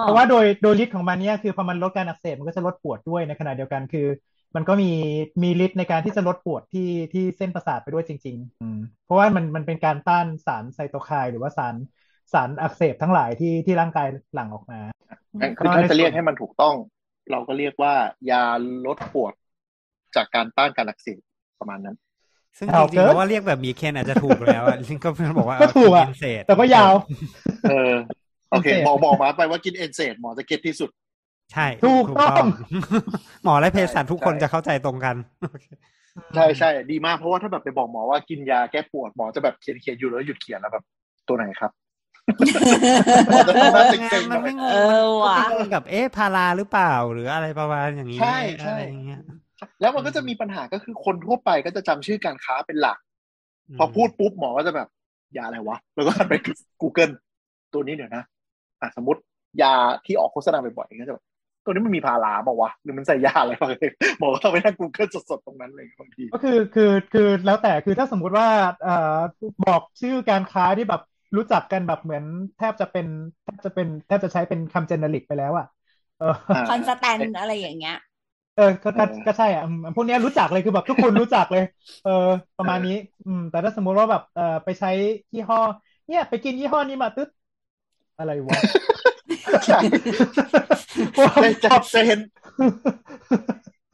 [0.00, 4.06] เพราะว่าโดยโดยฤทธิ์ของมันเนี่ยคือพอมันลดการอักเสบมันก็จะลดปวดด้วยในขณะเดียวกันคือ
[4.56, 4.90] มันก็มี
[5.42, 11.74] มีฤทธิ์ในการที่จะลดปวดที่ที่เส้นประสาทไปด้วยจริง ๆ อืมเพราะว่ามันมันเป็นการต้านสารไซโตไคน์หรือว่าสาร
[12.32, 14.80] สารอักเสบทั้งหลายที่ที่ร่างกายหลั่งออกมา
[15.40, 16.74] งั้นคือถ้าจะเรียกให้มันถูกต้อง
[17.30, 17.94] เราก็เรียกว่า
[18.30, 18.44] ยา
[18.86, 19.32] ลดปวด
[20.16, 21.20] จากการต้านการอักเสบ
[21.60, 21.96] ประมาณนั้น
[22.58, 26.94] ซึ่งเอาจริงๆเกินแล้วว่าเรียกแบบมีเคนอาจจะถูกแล้วอะลิงก็บอกว่าก็ถูกอะเนเศษแต่ก็ยาว
[27.70, 27.92] เออ
[28.50, 30.90] โอเคเอนเซดหมอบอกมาไปว่ากินเอนเซดหมอจะเก็ตที่สุด
[31.52, 32.46] ใช่ถูกต้อง
[33.44, 35.16] หมอและเภสัชทุกคนใช่จะเข้าใจตรงกัน
[36.34, 40.84] ใช่ใช่ดีมากเพราะว่าถ้าแบบไปบอกหมอว่ากินยาแก้ปวดหมอจะแบบเขียนเขียนอยู่แล้วหยุดเขียนแล้วแบบ
[41.28, 41.83] ตัวไหนครับห
[43.30, 49.20] มอจะทำหน้าเซ็งๆหมัน่นอยไม่งงเออว่ะมันก็ไปงงกับเอ๊ะพาราหรือเปล่าหรืออะไรประมาณอย่างนี้ใช่ใช่อะไรอย่างเงี้ย
[49.80, 52.98] แล้วมันก็จะมีปัญหาก็คือคนทั่วไปก็จะจำชื่อการค้าเป็นหลัก
[53.78, 54.88] พอพูดปุ๊บหมอก็จะแบบ
[55.36, 56.34] ยาอะไรวะ แล้วก็หันไป
[56.82, 57.12] Google
[57.72, 58.24] ตัวนี้เดี๋ยวนะ
[58.80, 59.20] อะสมมติ
[59.62, 59.72] ยา
[60.06, 61.24] ที่ออกโฆษณาบ่อยๆก็จะแบบ
[61.64, 68.48] ตัวนี้มันมีพาราเปล่าวะหรือมันใส่ยาอะไรมาเลยหมอก็ต้องไปนั่ง Google สดๆตรงนั้นเลยบางทีก็คือคือคือแล้วแต่คือถ้าสมมุติว่า
[68.82, 69.18] เอ่อ
[69.66, 71.02] บอกชื่อการค้าที่แบบ
[71.36, 72.24] รู้จักกันแบบเหมือน
[72.56, 73.06] แทบจะเป็น
[73.44, 75.64] แทบจะเป็นแทบจะใช้เป็นคำเจเนริกไปแล้วอะ
[76.16, 77.96] เอออ่าคอนสแตนอะไรอย่างเงี้ย
[78.54, 81.62] เออก็ก็เออก็ใช่อะอืมพวกเนี้ยรู้จักเลยคือแบบทุกคนรู้จักเลย
[82.02, 82.10] เออ
[82.56, 82.92] ประมาณนี้
[83.24, 84.88] อืม แต่ถ้าสมมุติว่าแบบเออไปใช้
[85.34, 85.58] ยี่ห้อ
[86.06, 87.28] เนี่ย ไปกินยี่ห้อนี้มาตึ๊ด
[88.18, 88.60] อะไรวะ
[89.66, 89.78] ใช่
[91.42, 92.20] จะจะจะเห็น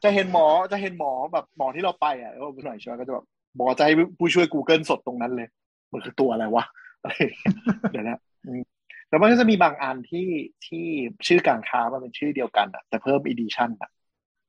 [0.04, 3.26] จะเห็นหมอจะเห็นหมอแบบหมอที่เราไปอะแล้วหน่อยใช่ไหมก็จะแบบ
[3.56, 5.48] หมอจะให้ผู้ช่วย Google สดตรงนั้นเลย
[5.92, 6.64] มันคือตัวอะไรวะ
[7.02, 7.54] อะไรอย่างเงี้ย
[7.92, 8.62] เดี๋ยวนะอืม
[9.08, 10.28] แต่มันก็จะมีบางอันที่
[10.66, 10.86] ที่
[11.26, 13.90] ชื่อการค้ามันเป็นชื่อเดียวกันอะแต่เพิ่ม edition อะ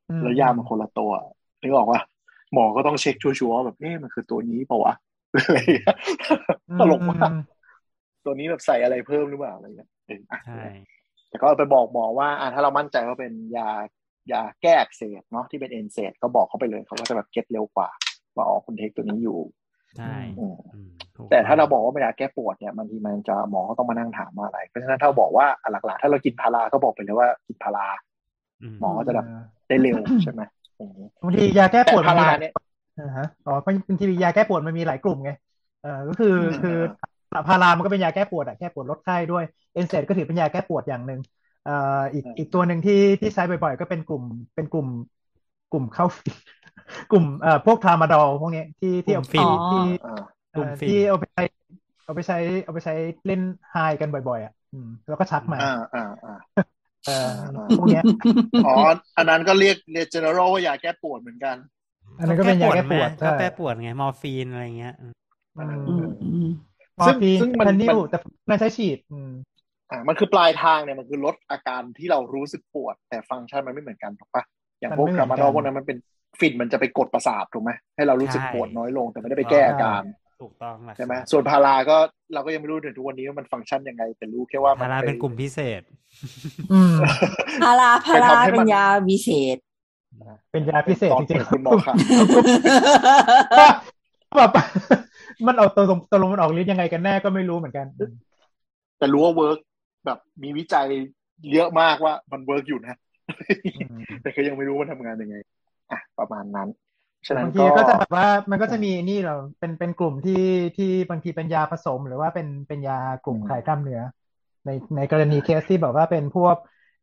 [0.09, 1.11] อืมแล้วยามันคนละตัว
[1.61, 2.01] นึกออกว่า
[2.53, 4.93] หมอก็ต้องเช็คชัวร์ๆว่าแบบเอ๊ะมันคือตัวนี้เปล่าวะ
[5.45, 5.97] อะไรอย่างเงี้ย
[6.79, 7.41] ตลกมากอืม
[8.25, 10.63] ตัวนี้แบบใส่อะไรเพิ่มหรือเปล่าอะไรอย่างเงี้ยเอออะใช่
[11.29, 13.69] แต่ก็ไปบอกหมอว่าอะถ้าเรามั่นใจว่าเป็นยา
[14.31, 17.89] ยาแก้อักเสบเนาะที่เป็น NSAID ก็บอกเขาไปเลยเขาก็จะแบบ get เร็วกว่า
[18.35, 19.39] ว่าอ๋อคุณ take ตัวนี้อยู่
[19.97, 27.97] ใช่อืมอืมถูกแต่ถ้าเราบอกว่าเป็นยาแก้ปวดเนี่ยบางทีมันจะหมอก็ต้องมานั่งถามว่าอะไร เพราะฉะนั้นถ้าบอกว่าอะหลักๆ ถ้าเรากินพาราก็บอกไปเลยว่ากินพาราม
[28.79, 29.25] หมอก็จะแบบ
[29.67, 30.41] ได้เร็วใช่ไหม
[30.77, 32.53] อย่างนี้บางทียาแก้แต่ปวดพามันมีราหลายเนี่ย
[32.99, 33.51] อ่าฮะอ๋อ
[33.89, 35.31] บางทียาแก้ปวดมันมีหลายกลุ่มไง
[35.81, 36.77] เออก็คืออมคือ
[37.47, 39.43] พารามันก็เป็นยาแก้ปวดอะแก้ปวดลดไข้ด้วย
[39.73, 41.19] เอนเซดก็ถือเป็นยาแก้ปวดอย่างหนึ่ง
[41.63, 41.71] เอ่อ
[42.13, 44.23] อีกอีกตัวหนึ่งที่ที่ใช้บ่อยๆ ก็เป็นกลุ่ม
[44.55, 44.87] เป็นกลุ่ม
[45.69, 46.05] กลุ่มเข้า
[47.11, 50.09] กลุ่มเอ่อพวกทรามาดอลพวกเนี้ยที่ที่เอาฟินที่อ่าเอ่อ
[50.87, 51.43] ที่เอาไปใช้
[52.05, 52.93] เอาไปใช้เอาไปใช้
[53.25, 56.35] เล่นไฮกันบ่อยๆอะอืมแล้วก็ชักมาอ่าอ่าอ่า
[57.05, 58.03] เอ่ออ่าพวกเนี้ย
[58.65, 58.73] อ๋อ
[59.17, 61.55] อันนั้นก็เรียกเรียก general ว่ายาแก้ปวดเหมือนกัน
[62.19, 65.13] อันนั้นก็เป็นยาแก้ปวดก็ใช่แก้ปวดไงมอร์ฟีนอะไรเงี้ยอืม
[65.57, 66.49] อืมอืม
[66.99, 68.17] มอร์ฟีนซึ่งมันพันนิวมันแต่
[68.49, 69.31] นั่นใช้ฉีดอืม
[69.91, 74.43] อ่ามันคือปลายทางเนี่ยมันคือลดอาการที่เรารู้สึกปวด แต่ฟังก์ชันมันไม่เหมือนกันถูกปะ
[74.79, 75.97] อย่างพวกมันไม่กเหมืราอนมากันดอลพวกนั้นมันเป็น
[76.39, 80.01] ฟินมันจะไปกดประสาทถูกไหมให้เรารู้สึกใช่ปวดน้อยลงแต่ไม่ได้ไปแก้อาการ
[80.41, 81.97] ถูกต้องนะใช่ไหมส่วนพาราก็
[82.33, 85.81] เราก็ยังไม่รู้ถึงทุกวันนี้ว่ามันฟังก์ชันยังไง แต่รู้แค่ว่ามัพาราเป็นกลุ่มพิเศษ
[86.71, 86.95] อืม
[87.63, 89.57] พาราพาราไปทำให้มันเป็นยาวิเศษ
[90.51, 94.51] เป็นยาพิเศษตอนจริงเปิดคุณหมอค่ะๆแบบ
[95.47, 97.85] มันออกตัวตรงตกลงมันออกฤทธิ์ยังไงกันแน่ก็ไม่รู้เหมือนกัน
[98.97, 99.59] แต่รู้ว่าเวิร์ก
[100.05, 100.85] แบบมีวิจัย
[101.53, 102.95] เยอะมากว่ามัน work อยู่นะ
[103.89, 105.35] อืมแต่ก็ยังไม่รู้ว่าทำงานยังไง
[105.91, 106.69] อะประมาณนั้น
[107.27, 110.43] ฉะนั้นบางทีก็ก็จะแบบว่ามันก็จะมีนี่เราเป็นเป็นกลุ่มที่
[110.77, 114.01] ที่บางทีเป็นยาผสม หรือว่าเป็นเป็นยากลุ่มอืมคลายกล้ามเนื้อ
[114.65, 116.55] ในในกรณีเคสที่บอกว่าเป็นพวก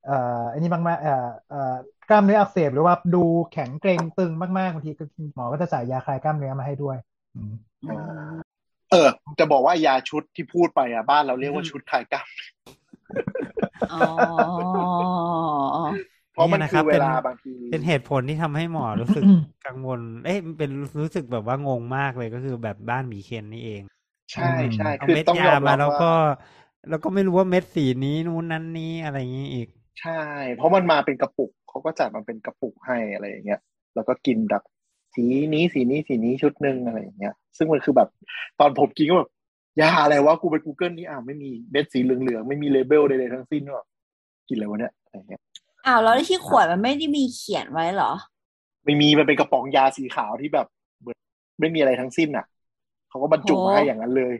[0.06, 1.74] เอ่ออันนี้บางมาเอ่อเอ่อ
[2.10, 5.04] กล้ามเนื้ออักเสบหรือว่าดูแข็งเกร็งตึงมากๆบางทีก็
[5.34, 6.96] หมอก็จะจ่ายยาคลายกล้ามเนื้อมาให้ด้วย
[7.34, 7.98] อืมอืม
[8.90, 12.26] เออ จะบอกว่ายาชุดที่พูดไปอะบ้านเราเรียกว่าชุดคลายกล้าม
[13.92, 14.04] อ๋อ
[16.38, 19.24] เพราะมันนี่นะคืรัอบเวเป็นลาบางทีเป็นเหตุผลที่ทำให้หมอรู้สึก
[19.66, 20.70] กังวล เอ๊ะเป็น
[21.00, 23.82] รู้สึกแบบว่างงมากเลยก็คือแบบบ้านหมีเคนนี่เอง
[24.32, 26.12] ใช่ใช่เอาคือเม็ดต้องยยาอมมารับแล้วก็ว่า
[26.88, 29.68] แล้วก็ไม่รู้ว่าเม็ดสีนี้นู้นนั้นนี้อะไรอย่างนี้อีก
[30.00, 30.22] ใช่
[30.54, 33.60] เพราะมันมาเป็นกระปุกเขาก็จัดมาเป็นกระปุกให้อะไรอย่างเงี้ย
[33.94, 34.62] แล้วก็กินแบบ
[35.14, 35.24] สี
[35.54, 38.08] นี้สีนี้สีนี้ชุดหนึ่งอะไรอย่างเงี้ย ซึ่งมันคือแบบ
[38.60, 39.30] ตอนผมกินก็แบบ
[39.80, 43.80] ยาอะไรวะกูไป Google นี่อ่าวไม่มีเม็ดสีเหลืองๆไม่มีเลเบลใดๆทั้งสิ้นก็
[44.48, 45.40] กินอะไรวะเนี่ยอะไรอย่างเงี้ย
[45.86, 48.12] อ้าวแล้วที่ขวดมันไม่ได้มีเขียนไว้เหรอ
[48.84, 50.66] ไม่มีมันเป็นกระป๋องยาสีขาวที่แบบ
[51.00, 51.16] เหมือน
[51.60, 52.46] ไม่มีอะไรทั้งสิ้นอะ
[53.08, 54.34] เขาก็บรรจุมาให้อย่างนั้นเลย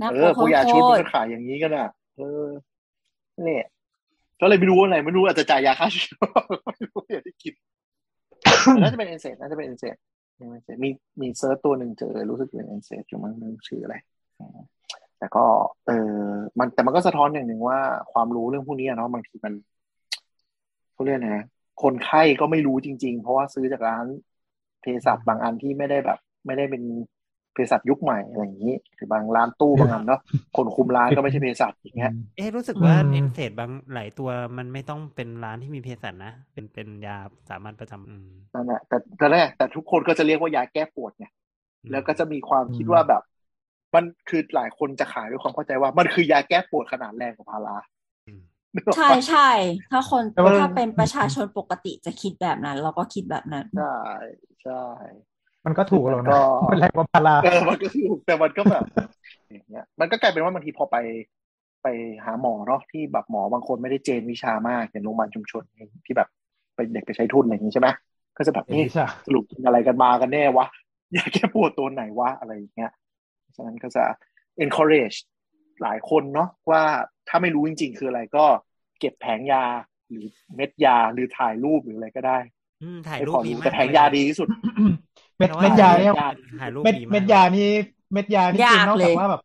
[0.00, 2.46] น่าเอกลัอวพวกยาชุดโคมันตรก็ขายอย่างนี้กันอะเออ
[3.44, 3.64] เนี่ย
[4.40, 6.16] ก็เลยไม่รู้ว่าอะไรไม่รู้อาจจะจ่ายยาฆ่าเชื้อ
[6.66, 7.54] ไม่รู้อยากที่กิน
[8.62, 9.84] แต่น่าจะเป็น NSAID น่าจะเป็น NSAID
[10.82, 10.88] มี
[11.20, 13.96] มี search ตัวหนึ่งเจอรู้สึกเป็น NSAID อยู่มั้งไม่รู้ชื่ออะไร
[14.38, 14.58] อืม
[15.18, 15.44] แต่ก็
[15.86, 16.18] เออ
[16.58, 17.78] มันแต่มันก็สะท้อนอย่างหนึ่งว่า
[18.12, 19.52] ความรู้เรื่องพวกนี้อะเนาะบางทีมัน
[20.94, 21.46] เขาเรียกนะ
[21.82, 24.06] คนไข้ก็ไม่รู้จริง ๆ เพราะว่าซื้อจากร้าน
[24.80, 26.82] เภสัชบางอันที่ไม่ได้แบบ ไม่ได้เป็น
[27.52, 30.20] เภสัชยุคใหม่อะไรอย่างนี้หรือบางร้านตู้บางอันเนาะ
[30.56, 37.16] คนคุมร้านก็ไม่ใช่เภสัชอย่างเงี้ยเอ๊ะรู้สึกว่าอืมเอนเซบางหลายตัวมันไม่ต้องเป็นร้านที่มีเภสัชนะเป็นเป็นยา
[37.48, 41.26] สามัญประจำอืมนั่นแหละแต่แต่แรกแต่ทุกคนก็จะเรียกว่ายาแก้ปวดไง
[41.84, 43.22] อืมแล้วก็จะมีความคิดว่าแบบ
[43.94, 47.93] มันคือหลายคนจะขายด้วยความเข้าใจว่า มันคือยาแก้ปวดขนาดแรงกว่าพาราอืมนึกออก
[48.96, 49.50] ใช่ปะใช่
[49.92, 53.98] ถ้าคนแต่ว่าถ้าเป็นประชาชนปกติจะคิดแบบนั้น เราก็คิดแบบนั้นใช่
[54.64, 54.84] ใช่
[55.64, 58.84] มันก็ถูกหรอกก็นะมันแรงกว่าพาราเออมันก็ถูกแต่มันก็แบบ
[59.50, 60.96] อย่างเงี้ยมันก็กลายเป็นว่าบางทีพอไป
[61.82, 61.86] ไป
[62.24, 65.62] หาหมอเนาะที่แบบหมอบางคนไม่ได้เจนวิชามากอย่างโรงพยาบาลชุมชน
[66.06, 66.28] ที่แบบ
[66.74, 67.88] ไปเด็กไปใช้ทุนอะไรอย่างนี้ใช่ไหม
[68.36, 70.66] ก็จะแบบเป็นเอ๊ะวิชาสรุปกินอะไรกันมากันแน่วะ
[71.16, 72.92] ยาแก้ปวดตัวไหนวะอะไรอย่างเงี้ย
[73.56, 74.04] ฉะนั้นก็จะ
[74.64, 75.18] encourage
[75.82, 76.82] หลายคนเนาะว่า
[77.28, 78.46] ถ้าไม่รู้จริง ๆ คืออะไรก็
[79.00, 79.64] เก็บแผงยา
[80.10, 82.38] หรือเม็ดยาหรือถ่ายรูปหรืออะไรก็ได้
[82.80, 84.48] อืมถ่ายให้รูพปอดีรู้มากแต่แผงยาดีที่สุด
[85.38, 86.12] เม็ดแต่ว่าเม็ดยาเนี่ย
[86.58, 87.62] ถ่ายรูปเม็ดดีมากเม็ดยานี่
[88.12, 89.40] เม็ดยานี่ยากคือนอกเลจากยว่าแบบ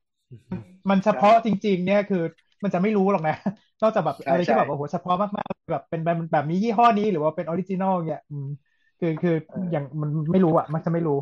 [0.90, 2.18] มันเฉพาะจริง ๆ เนี่ยคือ
[2.64, 3.34] มันจะไม่รู้หรอกนะ
[3.82, 8.46] นอกจากแบบใช่อะไรที่ใช่แบบโอ้โหเฉพาะมากๆแบบเป็นแบบแบบนี้ยี่ห้อนี้หรือว่าเป็นออริจินอลเนี่ยอืม
[9.00, 11.14] คือคือเอออย่างมันไม่รู้อะ มันจะไม่รู้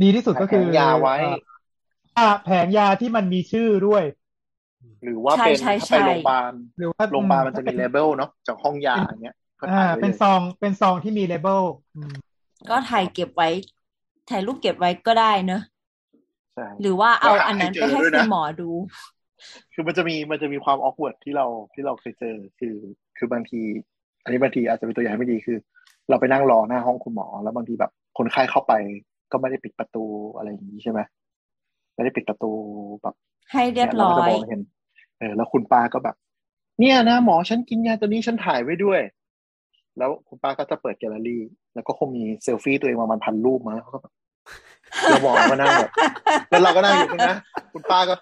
[0.00, 1.36] ดีที่สุดก็แผคืงอยาไว้เอ่อ
[2.16, 4.02] อ่าแผงยาที่มันมีชื่อด้วย
[5.02, 11.62] หรือว่าใช่เป็นใช่ถ้าใช่ไปโรงพยาบาลหรือว่าโรงพยาบาลอืมถ้ามันจะมี label เนาะจากห้องยาอย่างเงี้ยก็อ่าถ่ายไว้เป็นเลยซองเป็นซองที่มี label
[11.94, 12.14] อืม
[12.70, 13.48] ก็ถ่ายเก็บไว้
[14.30, 15.62] ถ่ายรูปเก็บไว้ก็ได้เนอะ
[16.54, 18.70] ใช่หรือว่าเอาแล้วหาอันนั้นให้ไปเจอให้ด้วยนะให้เจอคุณหมอดู
[19.74, 22.74] คือมันจะมีมันจะมีความ awkward ที่เราที่เราเคยเจอคือ
[23.16, 23.60] คือบางที
[24.24, 25.58] อันนี้บางทีอาจจะเป็นตัวอย่างไม่ดีคือ
[26.08, 28.72] เราไปนั่งรอหน้าห้องคุณหมอ แล้วบางทีแบบคนไข้เข้าไป
[29.32, 30.04] ก็ไม่ได้ปิดประตู
[30.36, 31.00] อะไรอย่างนี้ใช่ไหม
[31.94, 32.50] ไม่ได้ปิดประตู
[33.02, 33.14] แบบ
[33.52, 36.16] ให้เรียบร้อนี่ยเราก็จะมองเห็นเออแล้วคุณป้าก็แบบ
[36.80, 39.00] เนี่ยนะหมอฉันกินยาตัวนี้ฉันถ่ายไว้ด้วย
[39.98, 41.42] แล้วคุณป้าก็จะเปิดแกลเลอรี่
[41.74, 44.12] แล้วก็คงมีเซลฟี่ตัวเองประมาณพันรูปมาเขาก็แบบ
[45.08, 45.90] เราบอกก็นั่งแบบ
[46.50, 47.38] แล้วเราก็นั่งอยู่ตรงนั้น
[47.72, 48.14] คุณป้าก็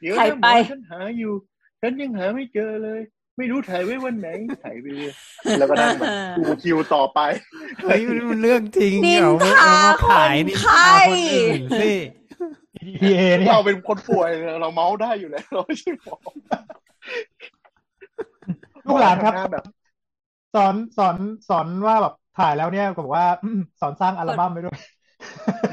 [0.00, 1.32] เดี๋ยวถ่ายนะหไปมอฉันหาอยู่
[1.80, 3.00] ฉันยังหาไม่เจอเลย
[3.38, 4.28] ไม่รู้ถ่ายไว้วันไหน
[4.64, 5.12] ถ่ายไปเลย
[5.58, 7.20] แล้วก็นั่งแบบดูคิวต่อไป
[7.82, 11.92] เฮ้ยมันมันเรื่องจริงนินเอาไม่ทาเอามาขายคนนินไข้ทาคนอื่นสิ
[13.00, 16.16] PA เนี่ยเราเป็นคนป่วยเราเมาส์ได้อยู่แล้วเราไม่ใช่หมอ
[18.86, 19.64] ลูกหลานครับมอทำแบบ
[20.54, 21.16] สอนสอน
[21.48, 24.78] สอนว่าแบบถ่ายแล้วเนี่ยก็บอกว่าอืมสอนสร้างอัลบั้มไปด้วย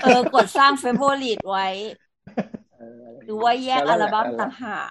[0.04, 1.67] เออกดสร้างเฟเวอริตไว้
[2.78, 4.89] เออหรือว่าแยกอัลบั้มต่างหาก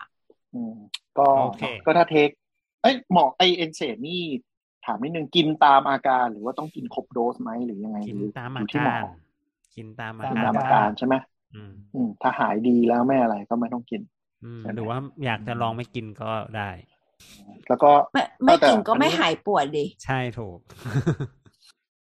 [0.55, 0.75] อืม
[1.19, 2.29] ก็โอเคก็ถ้าเทค
[2.83, 4.23] เอ้ยหมอไอเอนเซนี่
[4.85, 9.05] ถามนิดนึงกินตามอาการ หรือว่าต้องกินครบโดสไหมหรือยังไงกินหรือตามออายู่ที่หมกาอร
[9.75, 11.15] กินตามอากิกินกาตามรอาการใช่ไหม
[11.55, 14.03] อืมอืมถ้าหายดีแล้วไม่อะไรก็ไม่ต้องกิน
[14.45, 16.71] อืมใช่ไหมหรือว่าอยากจะลองไม่กินก็ได้
[17.69, 20.59] แล้วก็ไม่ไม่แต่กินก็อันนี้ไม่หายปวดดิใช่ถูก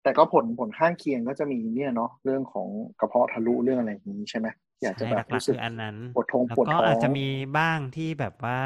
[0.04, 2.68] แต่ก็ผลผลข้างเคียงก็จะมีเนี่ยเนาะเรื่องของ
[3.00, 4.48] กระเพาะทะลุเรื่องอะไรอย่างนี้ใช่ไหม
[4.82, 8.60] อยากจะใช่แบบหลักรู้ๆสึคืกออันนั้นปวดท้องแล้วปวดก็ท้องอาจจะมีบ้างที่แบบว่า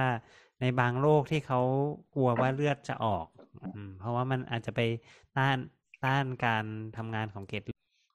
[0.62, 1.62] ในบางโรคที่เขา
[2.15, 3.27] กลัวว่าเลือดจะออก
[3.75, 4.82] อืมเพราะว่ามันอาจจะไป
[5.38, 5.58] ต้าน
[6.05, 6.65] ต้านการ
[6.97, 7.62] ทำงานของเกล็ด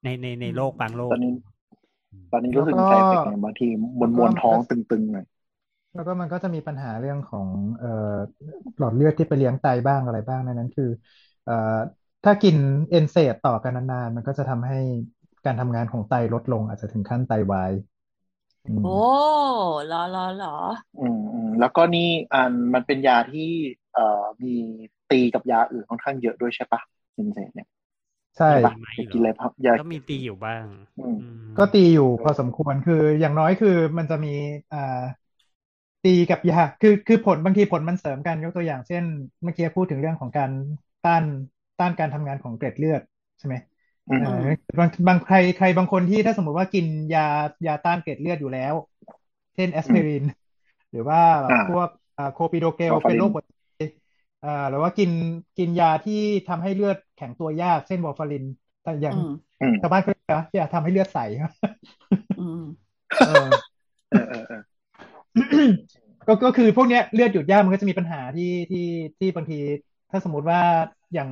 [0.04, 1.32] ในในในโรคบางโรคตอนนี้
[2.30, 5.26] ตอนนี้รู้สึกแล้วก็ไซเฟกเนี่ยบางทีมวนมวนๆท้องตึงๆหน่อย
[5.94, 7.48] แล้วก็มันก็จะมีปัญหาเรื่องของ
[7.78, 7.88] เอ่อ
[8.78, 10.84] หลอดเลือดที่ไปเลี้ยงไตบ้างอะไรบ้างในนั้นคือ
[11.44, 11.52] เอ่อ
[12.24, 12.56] ถ้ากิน
[12.90, 14.76] เอนเซดต่อกันนานๆมันก็จะทำให้
[15.44, 17.72] การทำงานของไตลดลง อาจจะถึงขั้นไตวาย
[18.64, 18.96] อืมโอ้
[19.86, 20.48] เหรอเหรอเหรอ
[21.00, 23.50] อืมอืมแล้วก็นี่อันมันเป็นยาที่
[23.92, 24.54] เอ่อมี
[25.10, 26.80] ตีกับยาอื่นค่อนข้างเยอะด้วยใช่ปะ
[27.16, 27.68] ซินเซตเนี่ย
[28.36, 30.64] ใช่ใช่ปะไม่จะหรกินออะไรพับยาก็มีตีอยู่บ้าง
[30.96, 33.68] อืมอืมก็ตีอยู่พอสมควรคืออย่างน้อยคือ
[33.98, 34.28] มันจะมี
[34.72, 34.78] อ่า
[36.04, 39.04] ตีกับยาคือคือผลบางทีผลมันเสริมกันยกตัวอย่างเช่น
[39.42, 40.50] เมื่อกี้พูดถึงเรื่องของการ
[41.02, 41.24] ต้าน
[41.78, 43.02] ต้านการทำงานของเกล็ดเลือด
[43.38, 43.56] ใช่ไหม
[44.08, 44.28] อืมเออ
[44.78, 47.20] บางบางใครใครบางคนที่ถ้าสมมติว่ากินยา
[47.66, 48.74] ยาต้านเกล็ดเลือดอยู่แล้ว
[49.54, 50.22] เช่นแอสไพริน
[50.90, 51.88] หรือว่าแบบอ่าพวก
[52.32, 53.50] โคปิโดเกลวาฟารินเป็นโรคหัวใจ
[54.42, 55.10] อ่าหรือว่ากิน
[55.56, 56.14] กินยาที่
[56.46, 58.44] ทำให้เลือด แข็งตัวยากเช่นวอร์ฟาริน
[58.82, 59.28] แต่อย่างอืม
[59.60, 61.18] อืมชาวบ้านเขาเรียกนะยาทำให้เลือดใส
[62.36, 62.60] อืม
[63.22, 63.28] เออ
[64.10, 64.58] เออเออเออ
[66.26, 68.80] ก็ก็คือพวกเนี้ยเลือดหยุดยากมันก็จะมีปัญหาที่ที่
[69.18, 69.58] ที่บางที
[70.10, 70.60] ถ้าสมมติว่า
[71.14, 71.30] อย่าง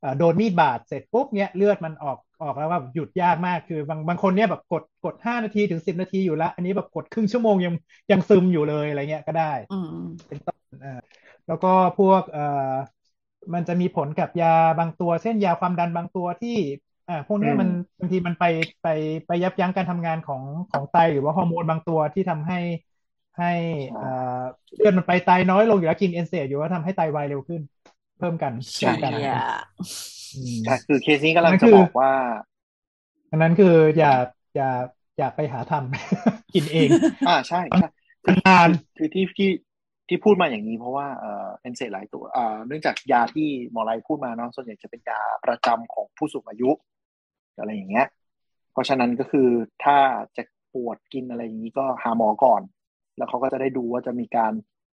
[0.00, 7.74] เอ่อโดนมีดบาดเสร็จปุ๊บเนี้ยเลือดมันออกออกแล้วว่าหยุดยากมากคือบางบางคนเนี้ยแบบกดกดห้านาทีถึงสิบนาทีอยู่ละอันนี้แบบกดครึ่งชั่วโมงยัง
[8.10, 9.88] ยังซึมอยู่เลยอะไรเงี้ยก็ได้อืม
[10.28, 11.00] เป็นต้นเอ่อ
[11.46, 12.40] แล้วก็พวกเอ่อ
[13.54, 16.56] มันจะมีผลกับยาบางตัว เช่นยาความดันบางตัวที่
[17.08, 18.44] อ่า พวกเนี้ยมันบางทีมันไป
[18.82, 18.88] ไป
[19.26, 22.58] ไปยับยั้งการทำงานของของไตหรือว่าฮอร์โมนบางตัวที่ทำให้
[23.38, 23.52] ให้
[23.94, 24.42] เอ่อ
[24.76, 27.60] เลือดมันไปไตน้อยลงอยู่แล้วกินเอนเซดอยู่แล้วทำให้ไตวายเร็วขึ้น
[28.18, 29.42] เพิ่มกันใช่เพิ่มกันอย่า
[30.34, 32.10] อืมใช่คือเคสนี้กำลังนั่นจะคือบอกว่า
[33.30, 34.12] อันนั้นคืออย่า
[34.54, 34.70] อย่า
[35.18, 36.88] อย่าไปหาทำกินเอง
[37.28, 37.86] อ่าใช่ใช่
[38.24, 39.50] คือทำงานคือที่ที่
[40.12, 46.70] ที่พูดมาอย่างนี้เพราะว่าเอ่อเอนเซหลายตัวอ่าเนื่องจากยาที่หมอไรพูดมาเนาะส่วนใหญ่จะเป็นยาประจำของผู้สูงอายุ
[47.58, 48.06] อะไรอย่างเงี้ย
[48.72, 49.48] เพราะฉะนั้นก็คือ
[49.84, 49.98] ถ้า
[50.36, 50.42] จะ
[50.74, 52.62] ปวดกินอะไรอย่างนี้ก็หาหมอก่อน
[53.16, 54.52] แล้วเขาก็จะได้ดูว่าจะมีการ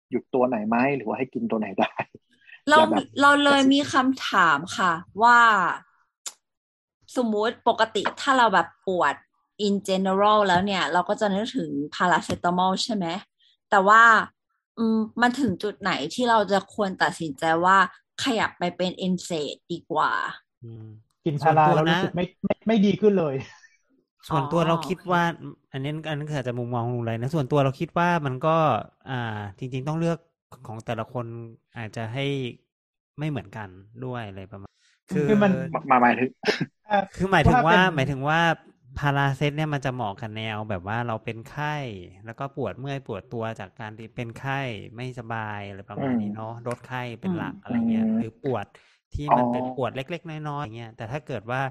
[0.10, 1.91] หยุดตัวไหนไหมหรือว่าให้กินตัวไหนได้
[2.69, 5.39] เราอย่าแบบเราเลยมีคำถามค่ะ ว่า
[7.17, 9.15] สมมุติปกติถ้าเราแบบปวด
[9.67, 13.05] in general แล้วเนี่ย เราก็จะนึกถึงพาราเซตามอลใช่ไหม
[13.69, 14.01] แต่ว่า
[14.38, 14.38] อื
[14.95, 17.77] มมันถึงจุดไหนที่เราจะควรตัดสินใจว่า
[18.23, 20.11] ขยับไปเป็นเอนเซดดีกว่า
[20.63, 20.85] อืม
[21.25, 23.35] กินพาราส่วนตัวแล้วรู้นะสึกไม่ไม่ไม่ดีขึ้นเลย
[24.27, 25.23] ส่วนตัวอ๋อเราคิดโอเคว่า
[25.71, 28.55] อันนี้อันนั้นคืออาจจะมุมมองลุงไรนะ ส่วนตัวเราคิดว่ามันก็
[29.09, 30.17] อ่า จริง ๆ ต้องเลือก
[30.67, 31.25] ของแต่ละคน
[31.77, 32.25] อาจจะให้
[33.19, 33.69] ไม่เหมือนกัน
[34.05, 34.71] ด้วยอะไรประมาณ
[35.11, 36.29] คือคือมันมามาหมายถึง
[37.15, 38.39] คือหมายถึงว่าเป็นหมายถึงว่า
[38.99, 41.75] พาราเซตเนี่ยมันจะเหมาะกับแนวแบบว่าเราเป็นไข้
[42.25, 44.62] แล้วก็ปวดเมื่อยปวดตัวจากการที่เป็นไข้
[44.95, 48.65] ไม่สบายอะไรประมาณนี้เนาะลดไข้เป็นหลักอะไรเงี้ยอืมหรือปวด
[49.13, 51.62] ที่มันเป็นปวดเล็ก ๆ น้อยๆอย่างเงี้ยแต่ถ้าเกิดว่า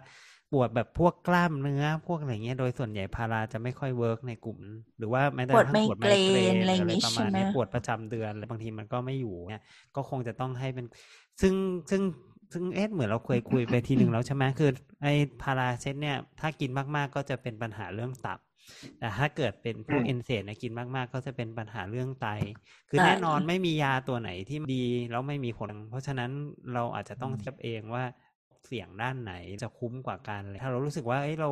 [0.53, 4.59] ปวดแบบพวกกล้ามเนื้อพวกอะไรเงี้ยโดยส่วนใหญ่พาราจะไม่ค่อย work ในกลุ่ม
[4.99, 9.63] หรือว่าแม้แต่ปวดทั้งปวดไมเกรนไมเกรนอะไรอย่างงี้ประมาณนี้ใช่ไหมปวดประจำเดือนอะไรบางทีมันก็ไม่อยู่เนี่ย
[9.97, 10.87] ก็คงจะต้องให้เป็น
[11.41, 11.55] ซึ่ง
[11.91, 12.03] ซึ่ง
[12.53, 14.71] ซึ่งเอ๊ะเหมือนเราเคยคุยไปทีหนึ่งแล้วใช่ไหมคือ
[15.03, 18.39] ไอ้พาราเซตเนี่ย ถ้ากินมากๆก็จะเป็นปัญหาเรื่องตับ
[18.99, 22.27] แต่ถ้าเกิดเป็นพวกอืม NSAID เนี่ยกินมากๆ ก็จะเป็นปัญหาเรื่องไต
[22.91, 26.31] คือไตแน่นอนไม่มียาตัวไหนที่ดีแล้วไม่มีผล เพราะฉะนั้น
[26.75, 28.05] เราอาจจะต้องเทียบเองว่า
[28.67, 29.33] เสี่ยงด้านไหน
[29.63, 31.51] จะคุ้มกว่ากันเลยถ้าเรารู้สึกว่าเอ้ยเรา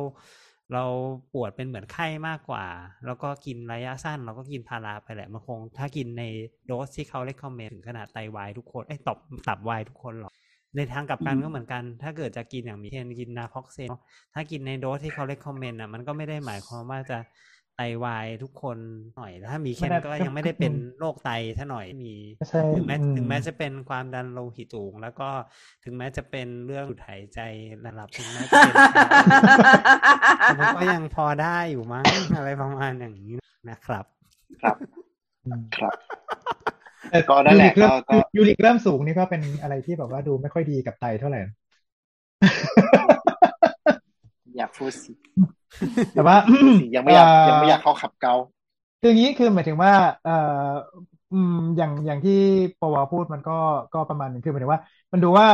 [0.73, 0.85] เรา
[1.33, 2.65] ปวดเป็นเหมือนไข้มากกว่า
[3.05, 6.23] แล้วก็กินระยะสั้น เราก็กินพาราไปแหละมันคง ถ้ากินใน
[6.65, 10.33] โดสที่เขาเล c คอมเมนถึงขนาดไตวายทุกคนไอ้ยตับตับวายทุกคนหรอก
[10.77, 13.89] ในทางกลับกันอืมก็เหมือนกัน ถ้าเกิดจะกินอย่างมีเช่นกิน naproxen
[14.33, 17.19] ถ้ากินในโดสที่เขาเล c คอมเมนต์อะมันก็ไม่ได้หมายความว่าจะ
[17.75, 18.77] ไตวายทุกคน
[19.15, 22.13] หน่อย ถ้ามีเคนไม่ได้ก็ยังไม่ได้เป็นโรคไตถ้าหน่อยมี
[22.49, 25.29] ใช่ถึงแม้อืมถึงแม้จะเป็นความดันโลหิตสูง แล้วก็
[25.83, 27.39] ถึงแม้จะเป็นเรื่องหยุดหายใจ
[27.85, 28.73] ระดับถึงแม้จะเป็น
[30.43, 32.03] แต่มันก็ยังพอได้อยู่มั้ง
[32.37, 33.35] อะไรประมาณอย่างนี้
[33.69, 34.05] นะครับ
[34.63, 34.77] ครับ
[35.45, 35.95] อืมครับ
[36.65, 36.76] แต่
[37.29, 41.39] ก็นั่นแหละยูริเริ่มก็ก็ยูริเริ่มสูงนี่ก็เป็นอะไรที่แบบว่าดูไม่ค่อยดีกับไตเท่าไหร่
[44.57, 45.11] อยากพูดสิ
[46.13, 48.33] แต่ว่าพูดสิยังไม่อยากเอ่อยังไม่อยากเข้าขับเกา
[49.01, 50.35] คืออย่างนี้คือหมายถึงว่า เอ่
[50.69, 50.71] อ
[51.33, 52.33] อืมอย่างอย่างที่
[52.79, 53.57] ปวพูดมันก็
[53.93, 54.81] ก็ประมาณนึงคือหมายถึงว่า
[55.11, 55.47] มันดูว่า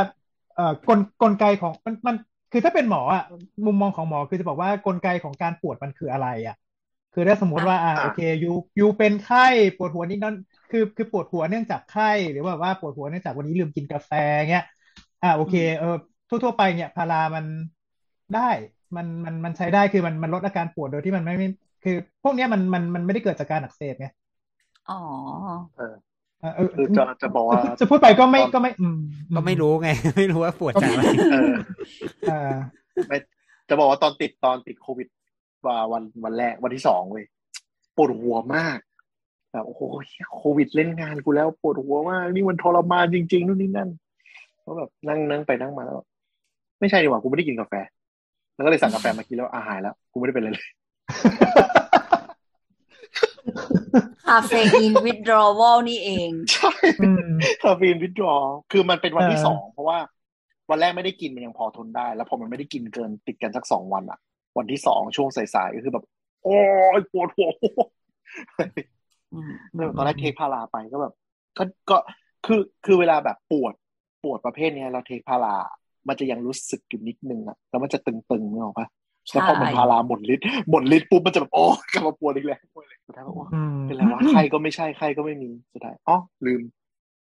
[0.55, 2.15] เอ่อกลกลไกของมันมัน
[2.51, 3.23] คือถ้าเป็นหมออะ
[3.65, 6.55] มุมมองของหมอคือจะบอกว่ากลไกของการปวดมันคืออะไรอะ
[7.13, 9.45] คือถ้าสมมติว่าอ่าอ่าโอเคยูยูเป็นไข้
[9.77, 10.35] ปวดหัวนิดนั่น
[10.71, 14.11] คือคือปวดหัวเนื่องจากไข้ หรือว่าว่าปวดหัวเนื่องจากวันนี้ลืมกินกาแฟ
[14.51, 14.65] เงี้ย
[15.23, 15.95] อ่าโอเคเออ
[16.29, 17.45] ทั่วๆไปเนี่ยพารามัน
[18.35, 18.49] ได้
[18.95, 21.49] มันมันมันใช้ได้คือมันมันลดอาการปวดโดยที่มันไม่ไม่
[21.83, 24.07] คือ พวกเนี้ยมันมันมันไม่ได้เกิดจากการอักเสบไง
[24.89, 24.99] อ๋อ
[25.77, 25.93] เออ
[26.41, 28.99] เออเออคือจะจะบอกว่าจะพูดไปก็ไม่ตอนก็ไม่อืม
[29.35, 31.51] ก็ไม่รู้ไง ไม่รู้ว่าปวดจากอะไรเออ
[32.29, 32.51] เออ
[33.07, 33.17] ไม่
[33.69, 35.07] จะบอกว่าตอนติดตอนติดโควิด
[35.67, 37.25] ว่าวันวันแรกวันที่สองเว้ย
[37.95, 38.79] ปวดหัวมาก
[39.51, 39.81] แบบโอ้โห
[40.35, 43.89] โควิดเล่นงานกูแล้วปวดหัวมากนี่มันทรมานจริงๆนู่นนี่นั่น
[44.65, 45.99] ก็แบบนั่งนั่งไปนั่งมาแล้ว
[46.79, 47.73] ไม่ใช่ดีกว่ากูไม่ได้กินกาแฟ
[48.55, 50.67] แล้วก็เลยสั่งกาแฟมากินแล้วอาหายแล้วกูไม่ได้เป็นอะไรเลย
[54.27, 56.71] คาเฟอีนวิดรอวลนี่เอง ใช่
[57.01, 57.27] อืม
[57.63, 58.35] คาเฟอีนวิดรอ
[58.71, 59.97] คือมันเป็นวันที่เออสองเพราะว่า
[60.69, 64.19] วันแรกไม่ได้กินมันยังพอทนได้ แล้วพอมันไม่ได้กินเกินติดกันสักสองวันอะ
[64.57, 66.05] วันที่สองช่วงสายๆก็คือแบบ
[66.43, 66.57] โอ้
[66.97, 67.51] ยปวดหัว
[69.33, 69.51] อืม
[69.97, 71.13] ตอนแรกเทคพาราไปก็แบบ
[71.57, 71.97] ก็ก็
[72.45, 73.73] คือคือเวลาแบบปวด
[74.23, 75.55] ปวดประเภทเนี้ยเราเทคพารา
[76.07, 78.87] มันจะยังรู้สึกอยู่นิดนึงอะแล้วมันจะตึงๆนึกออกปะ
[79.31, 82.59] แล้วพอมันพาราหมดฤทธิ์หมดฤทธิ์ปุ๊บมันจะแบบโอ้กลับมาปวดอีกแล้ว
[83.05, 86.61] สุดท้ายบอกว่าอืมเป็นไรวะไข้ก็ไม่ใช่ไข้ก็ไม่มีสุดท้ายอ๋อลืม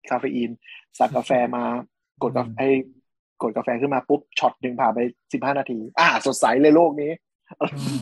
[0.10, 0.52] คาเฟอีน
[1.00, 1.64] สั่งกาแฟมา
[2.24, 3.05] กดกาแฟไอ้ก
[3.50, 5.00] ดกาแฟขึ้นมาปุ๊บช็อตหนึ่งผ่านไป
[5.34, 7.12] สิบห้านาที อ่า สดใสเลยโลกนี้
[7.70, 7.74] อื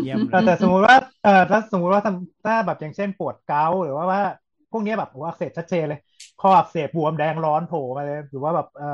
[0.00, 4.20] เยี่ยมเลแต่ยแต่สมมติว่าเออถ้าสมมติว่าทำถ้าแบบอย่างเช่นปวดเกาต์หรือว่าว่า
[4.70, 5.98] พวกเนี้ยแบบโอ้อักเสบชัดเจนเลย
[6.38, 8.86] คออักเสบบวมแดงร้อนโผล่มาเลยหรือว่าแบบเอ่อ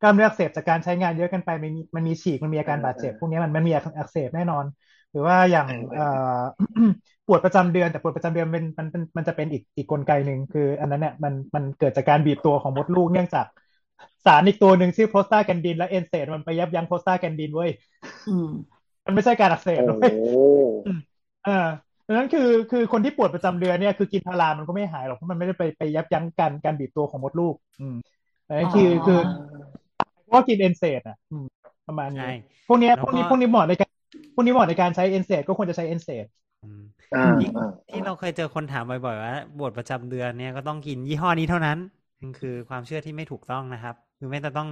[0.00, 4.64] กล้ามเนื้ออักเสบจากการใช้งานเยอะเกันไปมันมีมันมีฉีกมันมีอาการบาดเจ็บ พวกเนี้ยมันมันมีอักเสบแน่นอน
[5.10, 6.04] หรือว่าอย่างเออเอ่อ
[7.26, 13.46] ปวดประจำเดือนแต่ปวดประจำเดือนเป็นมันมันมันจะเป็นอีกอีกกลไกหนึ่งคือ อันนั้นเนี่ยมันมันเกิดจากการบีบตัวของมดลูกเนื่องจาก
[14.24, 17.70] สารอีกตัวหนึ่งชื่อ prostaglandin และ NSAID มันไปยับยั้ง prostaglandin เว้ย
[18.28, 18.46] อืม
[19.06, 20.12] มันไม่ใช่การอักเสบโอ้เว้ย
[21.46, 21.68] อ่า
[22.06, 27.96] ดังนั้นคือคือคนที่ปวดประจำเดือนเนี่ยคือกินพารามันก็ไม่หายหรอกเพราะมันไม่ได้ไปไปยับยั้งการการบีบตัวของมดลูก อืม
[28.44, 29.18] แต่นั่นคือคือ
[30.24, 31.44] เพราะว่ากิน NSAID อะอืม
[31.86, 32.28] ประมาณนี้ใช่
[32.68, 33.90] พวกเนี้ยแล้วพวกนี้ก็พวกนี้เหมาะในการ
[34.34, 36.26] พวกนี้เหมาะในการใช้ NSAID ก็ควรจะใช้ NSAID
[36.62, 36.80] อืม
[37.14, 41.78] อ่าที่อ่าที่เราเคยเจอคนถามบ่อยๆว่าปวดประจำเดือนเนี่ยก็ต้องกินยี่ห้อนี้เท่านั้น
[42.20, 44.68] นั่นคือความเชื่อที่ไม่ถูกต้องนะครับ คือไม่ต้อง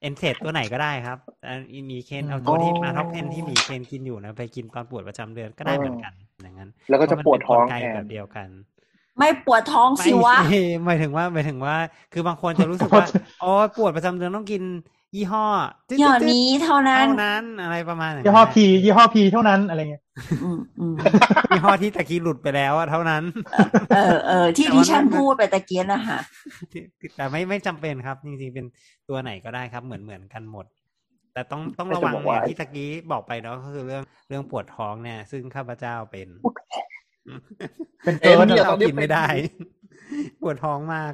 [0.00, 1.52] เอนเซตตัวไหนก็ได้ครับแต่
[1.90, 8.48] มีเคนเอาตัวที่มาท็อปเทนที่มีเคนกินอยู่นะไปกินตอนปวดประจำเดือนก็ได้เหมือนกันอย่างนั้น แล้วก็จะปวดท้องเพราะมันเป็นกลไกแทแบนบเดียวกัน
[9.18, 11.76] ไม่ปวดท้องไม่สิวะใช่หมายถึงว่าหมายถึงว่า
[12.12, 13.06] คือบางคนจะรู้สึกว่า
[13.42, 14.62] อ๋อปวดประจำเดือนต้องกิน
[15.16, 15.46] ยี่ห้อ
[15.88, 20.02] จึ๊ดอย่างจึ๊ดนี้เท่านั้นเท่านั้นอะไรประมาณนั้นยี่ห้อพียี่ห้อพีเท่านั้นอะไรเงี้ย
[20.44, 20.94] อืมอืม
[21.50, 23.22] ยี่ห้อที่ตะกี้หลุดไปแล้วอะเท่านั้น
[23.94, 26.18] เออเออที่แต่ดิว่าฉันมันพูดไปตะเกียนนะคะ
[27.16, 28.66] แต่ไม่ไม่จำเป็นครับจริงๆเป็น
[29.08, 30.66] ตัวไหนก็ได้ครับเหมือนเหมือนกันหมด
[31.32, 36.28] แต่ต้องต้องแต่ระจะวังบอกเนี่ว่ายที่ตะกี้บอกไปเนาะก็คือเรื่องเรื่องปวดท้องเนี่ย ซึ่งข้าพเจ้าเป็น
[38.04, 39.26] เป็นเอ็เกินนเนี่ยอะตอนนี้กินไม่ได้
[40.42, 41.12] ปวดท้องมาก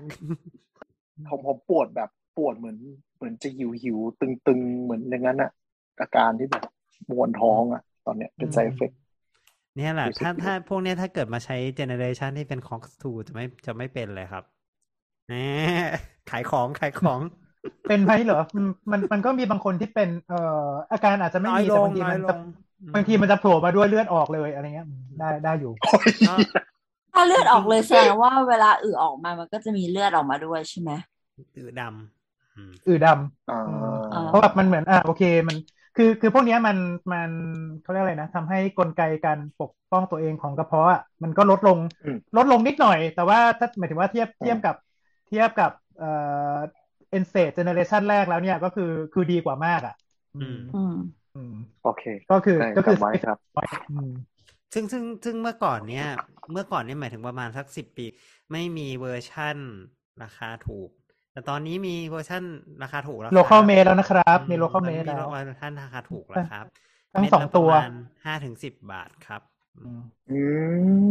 [1.30, 2.76] ผมผมปวดแบบปวดเหมือน
[3.16, 5.50] เหมือนจะหิวหิวตึงตึงๆ เหมือนอย่างนั้นอะ
[6.00, 6.62] อาการที่แบบ
[7.10, 8.90] มวนท้องอะตอนเนี้ยเป็นไซเฟก
[9.76, 14.44] เนี่ยแหละรู้สึกถ้าอยู่ถ้าพวกเนี้ยถ้าเกิดมาใช้เจเนเรชันที่เป็น Cox 2จะไม่จะไม่เป็นเลยครับ
[15.28, 15.34] แหม
[16.30, 17.20] ขายของขายของ
[17.88, 22.38] เป็นไหมเหรออืมมันมันก็มีบางคนที่เป็นเอ่ออาการอาจจะไม่น้อยมีลแต่งบางทีน้อมัยนลจะง
[22.80, 25.72] อืมบางทีมันจะโผล่มาด้วยเลือดออกเลยอะไรเงี้ยอืมได้ได้อยู่
[26.24, 26.32] ก็
[27.14, 30.90] ถ้าเลือดออกเลยแสดงว่าเวลาอึออกมามันก็จะมีเลือดออกมาด้วยใช่ไหม
[31.54, 32.15] ตือดำ
[32.56, 33.60] อืมอืดำอ่า
[34.14, 35.56] อ่าเพราะแบบมันเหมือนอะโอเคมัน
[35.96, 36.76] คือคือพวกเนี้ยมัน
[37.12, 37.30] มัน
[37.82, 44.76] เขาเรียกอะไรนะทำให้กลไกการปกป้องตัวเองของกระเพาะอะมันก็ลดลงอืมลดลงนิดหน่อย แต่ว่าถ้าหมายถึงว่าเทียบอืมเทียบกับ
[45.28, 46.10] เทียบกับเอ่
[46.54, 46.56] อ
[47.10, 49.94] NSAID generation แรกแล้วเนี่ยก็คือคือดีกว่ามากอะ
[50.36, 50.94] อืมอืม
[51.36, 53.38] อืมโอเค ก็คือได้ก็คือจำไว้ครับ
[53.90, 54.10] อืม
[54.74, 56.08] ซึ่งซึ่งซึ่งเมื่อก่อนเนี่ย
[56.52, 58.06] เมื่อก่อนเนี่ยหมายถึงประมาณสักสิบปี
[58.52, 59.56] ไม่มีเวอร์ชั่น
[60.22, 60.90] ราคาถูก
[61.36, 62.42] แต่ตอนนี้มีเวอร์ชั่น
[62.82, 66.64] ราคาถูกแล้วโลครับเคอลเมดแล้วนะครับอืมีโลเคอลตอนเมนี้ดแล้วเวอร์ชันราคาถูกแล้วครับ
[67.14, 67.88] ทั้งเม็ดสองละตัวประมาณ
[68.24, 69.42] ห้าถึงสิบบาทครับ
[69.78, 70.32] อืมอื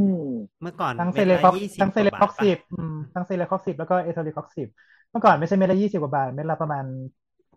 [0.10, 0.22] ม
[0.62, 4.68] เมื่อก่อนทั้งเซม็ดเลละคอกยี่สิบทั้งเซเลกว่าคอกบาทสิบปะอืมทั้งเซเลคอกสิบแล้วก็เอโทลิคอกสิบ
[5.12, 6.86] เมื่อก่อนไม่ใช่เม็ดละยี่สิบกว่าบาท เม็ดละประมาณ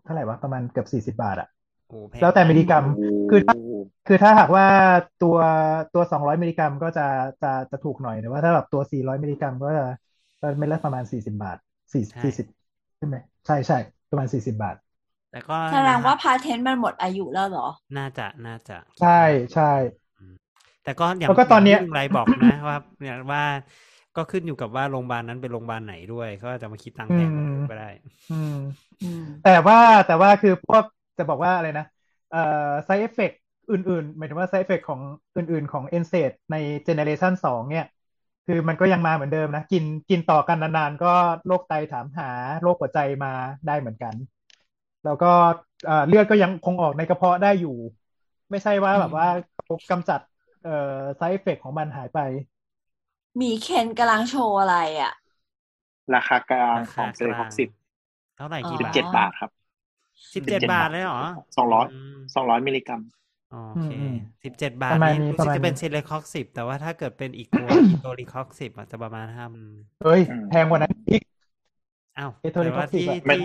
[0.03, 1.47] เท่าไหร่วะ ประมาณเกือบสี่สิบาทอะ
[1.87, 2.85] โอ้พงแล้วแต่มิลลิกรัม
[3.29, 3.55] คือถ้า
[4.05, 4.65] คือถ้าหากว่า
[5.19, 5.37] ตัว
[5.93, 7.01] ตัวสองร้อยมิลลิกรัมก็จะ
[7.41, 9.83] จะจะถูกหน่อยแต่ว่าถ้าแบบตัวสี่ร้อยมิลลิกรัมก็จะ
[10.39, 11.57] ก็เม็ดละประมาณสี่สิบาท
[11.93, 12.47] สี่ใช่สี่สิบ
[12.99, 13.77] ใช่ไหมใช่ใช่
[14.09, 14.75] ประมาณสี่สิบาท
[15.31, 19.21] แต่ก็แสดงว่านะพาเทนต์มันหมดอายุแล้วเหรอ น่าจะน่าจะ ใช่
[19.53, 19.71] ใช่
[20.83, 23.43] แต่ก็อย่างแล้วก็ตอนเนี้ยย่างที่ลุงไรบอกนะว่าเนี่ยว่า
[24.17, 27.89] ก็ขึ้นอยู่กับว่าโรงพยาบาลนั้นเป็นโรงพยาบาลไหนด้วย ก็จะมาคิดตังค์แพงกว่าเราก็ได้
[28.31, 28.57] อืม
[29.03, 30.83] อืมแต่ว่าแต่ว่าคือพวก
[31.17, 31.85] จะบอกว่าอะไรนะ
[32.31, 33.35] เอ่อ side effect
[33.71, 35.01] อื่นๆ หมายถึงว่า side effect ของ
[35.35, 36.55] อื่นๆ ของ NSAID ใน
[36.87, 37.85] generation สองเนี่ย
[38.49, 41.07] คือมันก็ยังมาเหมือนเดิมนะ กินกินต่อกันนานๆ ก็
[41.47, 42.29] โรคไตถามหา
[42.61, 43.33] โรคหัวใจมา
[43.67, 44.15] ได้เหมือนกัน
[45.05, 45.27] แล้วก็
[45.85, 47.69] เอ่อเลือดก็ยังคงออกในกระเพาะได้อยู่
[48.51, 49.27] ไม่ใช่ว่าแบบว่า
[49.91, 50.19] กำจัด
[50.63, 50.71] เอ่อ
[51.19, 52.19] side effect ของมันหายไป
[53.41, 55.11] มีเคนกำลังโชว์อะไรอะ
[56.13, 57.69] ราคากลางราของคาเซเลกหลางกสิบ
[58.37, 59.51] เท่าไหร่อ๋อกี่สิบบาทเจ็ดบาทครับ
[60.35, 61.21] สิบเจ็ด17บาทเลยเหรอ
[61.55, 63.01] สองร้อยมสองร้อยมิลลิกรัม
[63.51, 69.45] โอเคอืมสิบเจ็ดบาทประมาณนี้นี้รู้ประสึกมาณจะเป็นนี้เซเลคอกสิบแต่ว่าถ้าเกิดเป็นอีกตัวอีโตลิคอกสิบอาจจะประมาณห้า
[70.03, 71.23] เฮ้ยอืมแพงกว่านั้นอีก
[72.17, 73.43] อ้าวเอโทลิแต่ว่าคอกสิบที่อะไม่ที่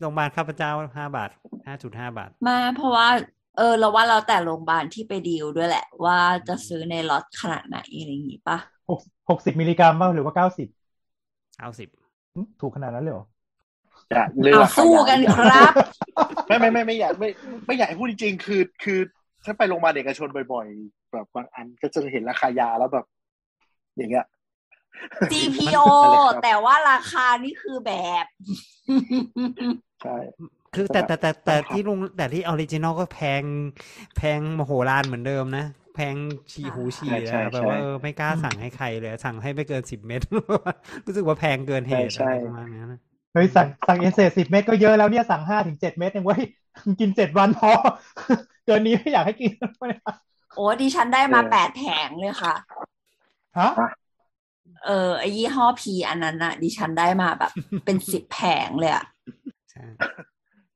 [0.00, 1.30] โรงพยาบาลข้าพเจ้าห้าบาท
[1.66, 3.08] ห้าจุดห้าบาท มาเพราะว่า
[3.58, 8.58] เออเราว่าเราแต่โรงพยาบาลที่ไปดีลด้วยแหละ ว่าจะซื้อในล็อตขนาดไหนอะไรอย่างงี้ปะ
[8.90, 9.00] หก
[9.30, 10.68] หกสิบมิลลิกรัมบ้างหรือว่าเก้าสิบ
[11.60, 11.88] เอาสิบ
[12.60, 13.26] ถูกขนาดนั้นเลยเหรอ
[14.12, 15.72] จะเรื่องเอาราคาสู้ยากันครับ
[16.46, 17.28] ไม่ไม่ไม่ไม่อยากไม่
[17.66, 19.00] ไม่อยากให้พูดจริงๆคือคือ
[19.44, 23.06] ถ้าไปโรงพยาบาลเอกชนบ่อยๆ แบบบางอันก็จะเห็นราคายาแล้วแบบ
[23.96, 24.26] อย่างเงี้ย
[25.32, 25.84] GPO
[26.42, 28.26] แต่ว่าราคานี่คือแบบ
[30.02, 30.16] ใช่
[30.74, 33.42] คือแต่แต่แต่แต่ที่ลุงแต่ที่ original ก็แพง
[34.16, 36.14] แพงมโหฬารเหมือนเดิมนะ แพง
[36.52, 40.20] ฉี่หูฉี่เลยแบบว่าเออไม่กล้าสั่งให้ใครเลย สั่งให้ไม่เกินสิบเม็ด
[41.06, 43.00] รู้สึกว่าแพงเกินเหตุอะไรประมาณนั้นนะ
[43.34, 46.42] เฮ้ยสั่งสั่งเอเซสิบเม็ดก็เยอะแล้วเนี่ยสั่งห้าถึงเจ็ดเม็ดเองเว้ย
[47.00, 47.72] กินเจ็ดวันพอ
[48.66, 49.52] เกินนี้ไม่อยากให้กิน
[50.54, 52.54] โอ้ดิฉันได้มาแปดแผงเลยค่ะ
[53.58, 53.70] ฮะ
[54.86, 57.52] เออไอยี่ห้อพีอันนั้นอะดิฉันได้มาแบบ
[57.84, 59.04] เป็นสิบแผงเลยอะ
[59.70, 59.84] ใช่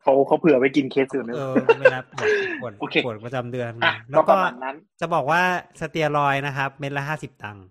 [0.02, 2.28] เขาเขาเผื่อไปกินเคสอื่นเอด้วยอเวลาปวด
[2.60, 5.42] ปวดโอเคปวดประจำเดือนอะแล้วก็ปก็ระมาณนั้นจะบอกว่า
[5.80, 7.66] สเตียรอยด์นะครับ เม็ดละห้าสิบตังค์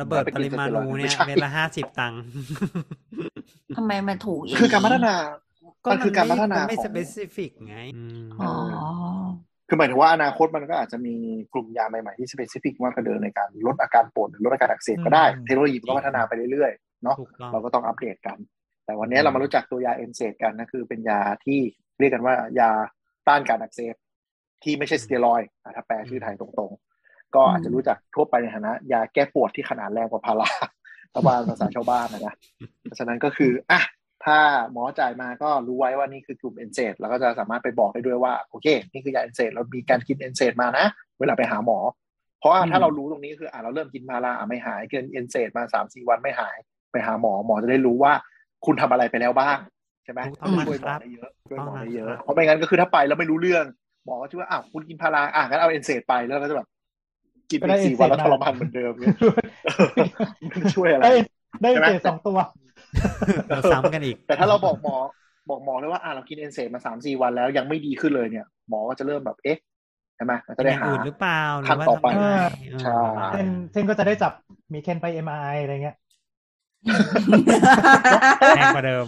[0.00, 2.20] ระเบิดปรมาณูเนี่ยเม็ดละห้าสิบตังค์
[3.76, 5.14] ทำไมมันถูกอย่างคือการพัฒนา
[5.84, 8.52] ก็มันคือการพัฒนามันไม่ขสองเปซิฟิกไงอืมอ๋อ
[9.68, 11.14] คือหมายถึงว่าอนาคตมันก็อาจจะมี
[11.52, 18.38] กลุ่มยาใหม่ๆที่ specific มากกว่าเดิมในการลดอาการปวดหรือลดอาการอักเสบก็ได้อืมเทคโนโลยีมันก็พัฒนาไปเรื่อยๆเนาะถูกต้องเราก็ต้องอัปเดตกัน
[18.84, 21.60] แต่วันนี้เรามารู้จักตัวยา NSAID กันนะคือเป็นยาที่
[21.98, 22.70] เรียกกันว่ายา
[23.28, 23.94] ต้านการอักเสบ
[24.62, 30.50] ที่ไม่ใช่สเตียรอยด์อะถ้าแปลชื่อไทยตรงๆ ก็อาจจะรู้จักทั่วไปในฐานะยาแก้ปวดที่ขนาดแรงกว่าพารา
[31.14, 32.34] ประมาณภาษาชาวบ้านนะนะ
[32.82, 33.80] เพราะฉะนั้นก็คืออะ
[34.24, 34.38] ถ้า
[34.72, 40.86] หมอจ่ายมาก็รู้ไว้ว่านี่คือกลุ่ม NSAID แล้วก็จะสามารถไปบอกได้ด้วยว่าโอเค นี่คือยา NSAID เรามีการกิน NSAID มานะ
[41.18, 41.78] เวลาไปหาหมอ
[42.38, 46.56] เพราะว่าถ้าเรารู้ตรงนี้คืออะเราเริ่มกินพาราอะไม่หายกิน NSAID มาสามสี่วันไม่หาย
[46.92, 48.12] ไปหาหมอหมอจะได้รู้ว่า
[48.64, 49.58] คุณทำอะไรไปแล้วบ้าง
[50.04, 53.64] ใช่ไหมถูกต้องช่วยหมครัอบได้เยอะช่วยหมอถูกต้องได้เยอะครับเพราะไม่งั้นก็คือถ้าไปแล้วไม่รู้เรื่อง
[54.04, 56.68] หมอก็จะว่าอ้าวคุณกินพาราอะงั้นเอาเอนเซดไปแล้วก็จะแบบ
[57.50, 59.14] กินไปก็ได้สี่วันแล้ว NSAID ทรมานเหมือนเดิมเนี่ย
[60.56, 61.12] มันช่วยอะไรได้
[61.62, 62.38] ได้ใช่ไหมเศษสองตัว
[63.48, 64.96] เราซ้ำกันอีก แต่ถ้าเราบอกหมอ
[65.50, 69.58] บอกหมอเลยว่าอะเรากินเอนเซดมาสามสี่วันแล้วยังไม่ดีขึ้นเลยเนี่ย หมอก็จะเริ่มแบบเอ๊ะ
[70.16, 72.40] ใช่ไหมก็จะได้หาอื่นหรือเปล่าหรืขั้นว่าต่อไปทำยังไง
[72.82, 73.00] ใช่
[73.32, 74.32] เช่นเช่นก็จะได้จับ
[74.72, 75.96] มีเคนไปเอ็มไออะไรเงี้ย
[78.56, 79.06] แพงกว่าเดิม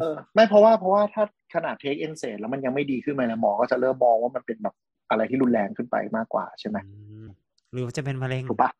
[0.00, 4.74] เออไม่เพราะว่าเพราะว่าถ้าขนาดเทคเอนเซดแล้วมันยังไม่ดีขึ้นมาแล้วหมอก็จะเริ่มมองว่ามันเป็นแบบ
[5.10, 7.26] อะไรที่รุนแรงขึ้นไปมากกว่าใช่ไหมอืม
[7.72, 8.70] หรือว่าจะเป็นมะเร็งถูกปะ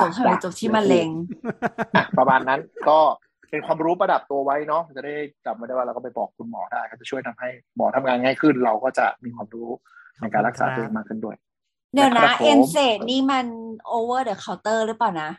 [0.00, 1.08] จบทำไมจบที่มะเร็ง
[1.96, 2.98] อะประมาณนั้นก็
[3.50, 5.14] เป็นความรู้ประดับตัวไว้เนาะจะได้
[5.46, 9.68] จำไว้ได้ว่าเราก็ไปบอกคุณหมอได้ก็จะช่วยทำให้หมอทำงานง่ายขึ้น เราก็จะมีความรู้
[10.20, 11.36] ในการรักษาตัวเองมากขึ้นด้วย
[11.94, 13.46] เดี๋ยวครันะบผมเอ็นเซดนี่มัน
[13.96, 15.30] over the counter หรือเปล่านะ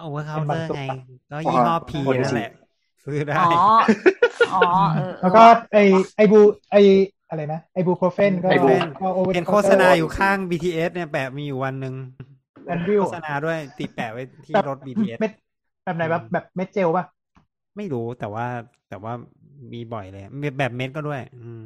[0.00, 0.82] เอาไว้เคาน์เป็นเตบาองร์ตัวไง
[1.30, 2.50] ก็ยี่ห้อพีอ๋อนั่นแหละ
[3.04, 3.50] ซื้อได้อ๋อ
[4.52, 4.62] อ๋อ
[4.94, 5.42] เออแล้วก็
[5.72, 5.78] ไอ
[6.16, 6.38] ไอบู
[6.70, 6.76] ไอ
[7.30, 8.68] อะไรนะไอบูโปรเฟนก็ไอบู
[9.00, 11.94] ก็ over the เห็นโฆษณาอยู่ข้าง BTS เนี่ยแปะมีอยู่วันหนึ่ง
[12.66, 15.32] แอนวิวโฆษณาด้วยติดแปะไว้ที่แบบรถ BTS เม็ด
[15.84, 17.04] แบบไหนแบบแบบเม็ดเจลป่ะ
[17.78, 18.46] ไม่รู้แต่ว่า
[18.88, 19.12] แต่ว่า
[19.72, 20.24] มีบ่อยเลย
[20.58, 21.60] แบบเม็ดก็ด้วย อืม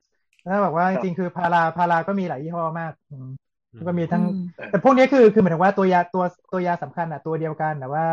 [0.44, 3.28] ถ้าบอกว่าจริงๆคือพาราพาราก็มีหลายยี่ห้อมากอืม
[3.88, 8.06] ก็มีทั้งอืมแต่พวกนี้คือคือหมายถึงว่าตัวยาตัวตัวยาสำคัญอะตัวเดียวกันแต่ว่า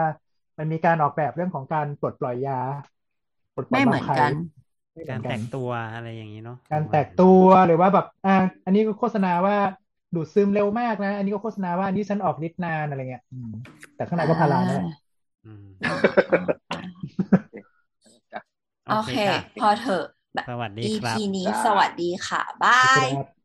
[0.58, 2.60] มันมีการออกแบบเรื่องของการปลดปล่อยยา
[3.56, 4.32] ปลดปล่ไม่อยเหมือนกัน
[4.94, 8.36] ไม่เหมืกาอรนกัแตนกตัวอะไรอย่างนี้เนาะการแตกตัวหรือว่าแบบอ่า
[8.66, 9.58] อันนี้ก็โฆษณาว่า
[10.16, 13.52] ดูดซึมเร็วมากนะ อันนี้ก็โฆษณาว่าอันนี้ฉันออกฤทธิ์นานอะไรเงี้ยอืม
[13.96, 14.90] แต่ข้างในก็พารานั่นแหละ
[15.46, 15.66] อืม
[18.90, 20.04] โอเคจ้ะพอเถอะ
[20.36, 23.39] แบบสวัสดี EP ครับนี้จ้าสวัสดีค่ะ บายครับ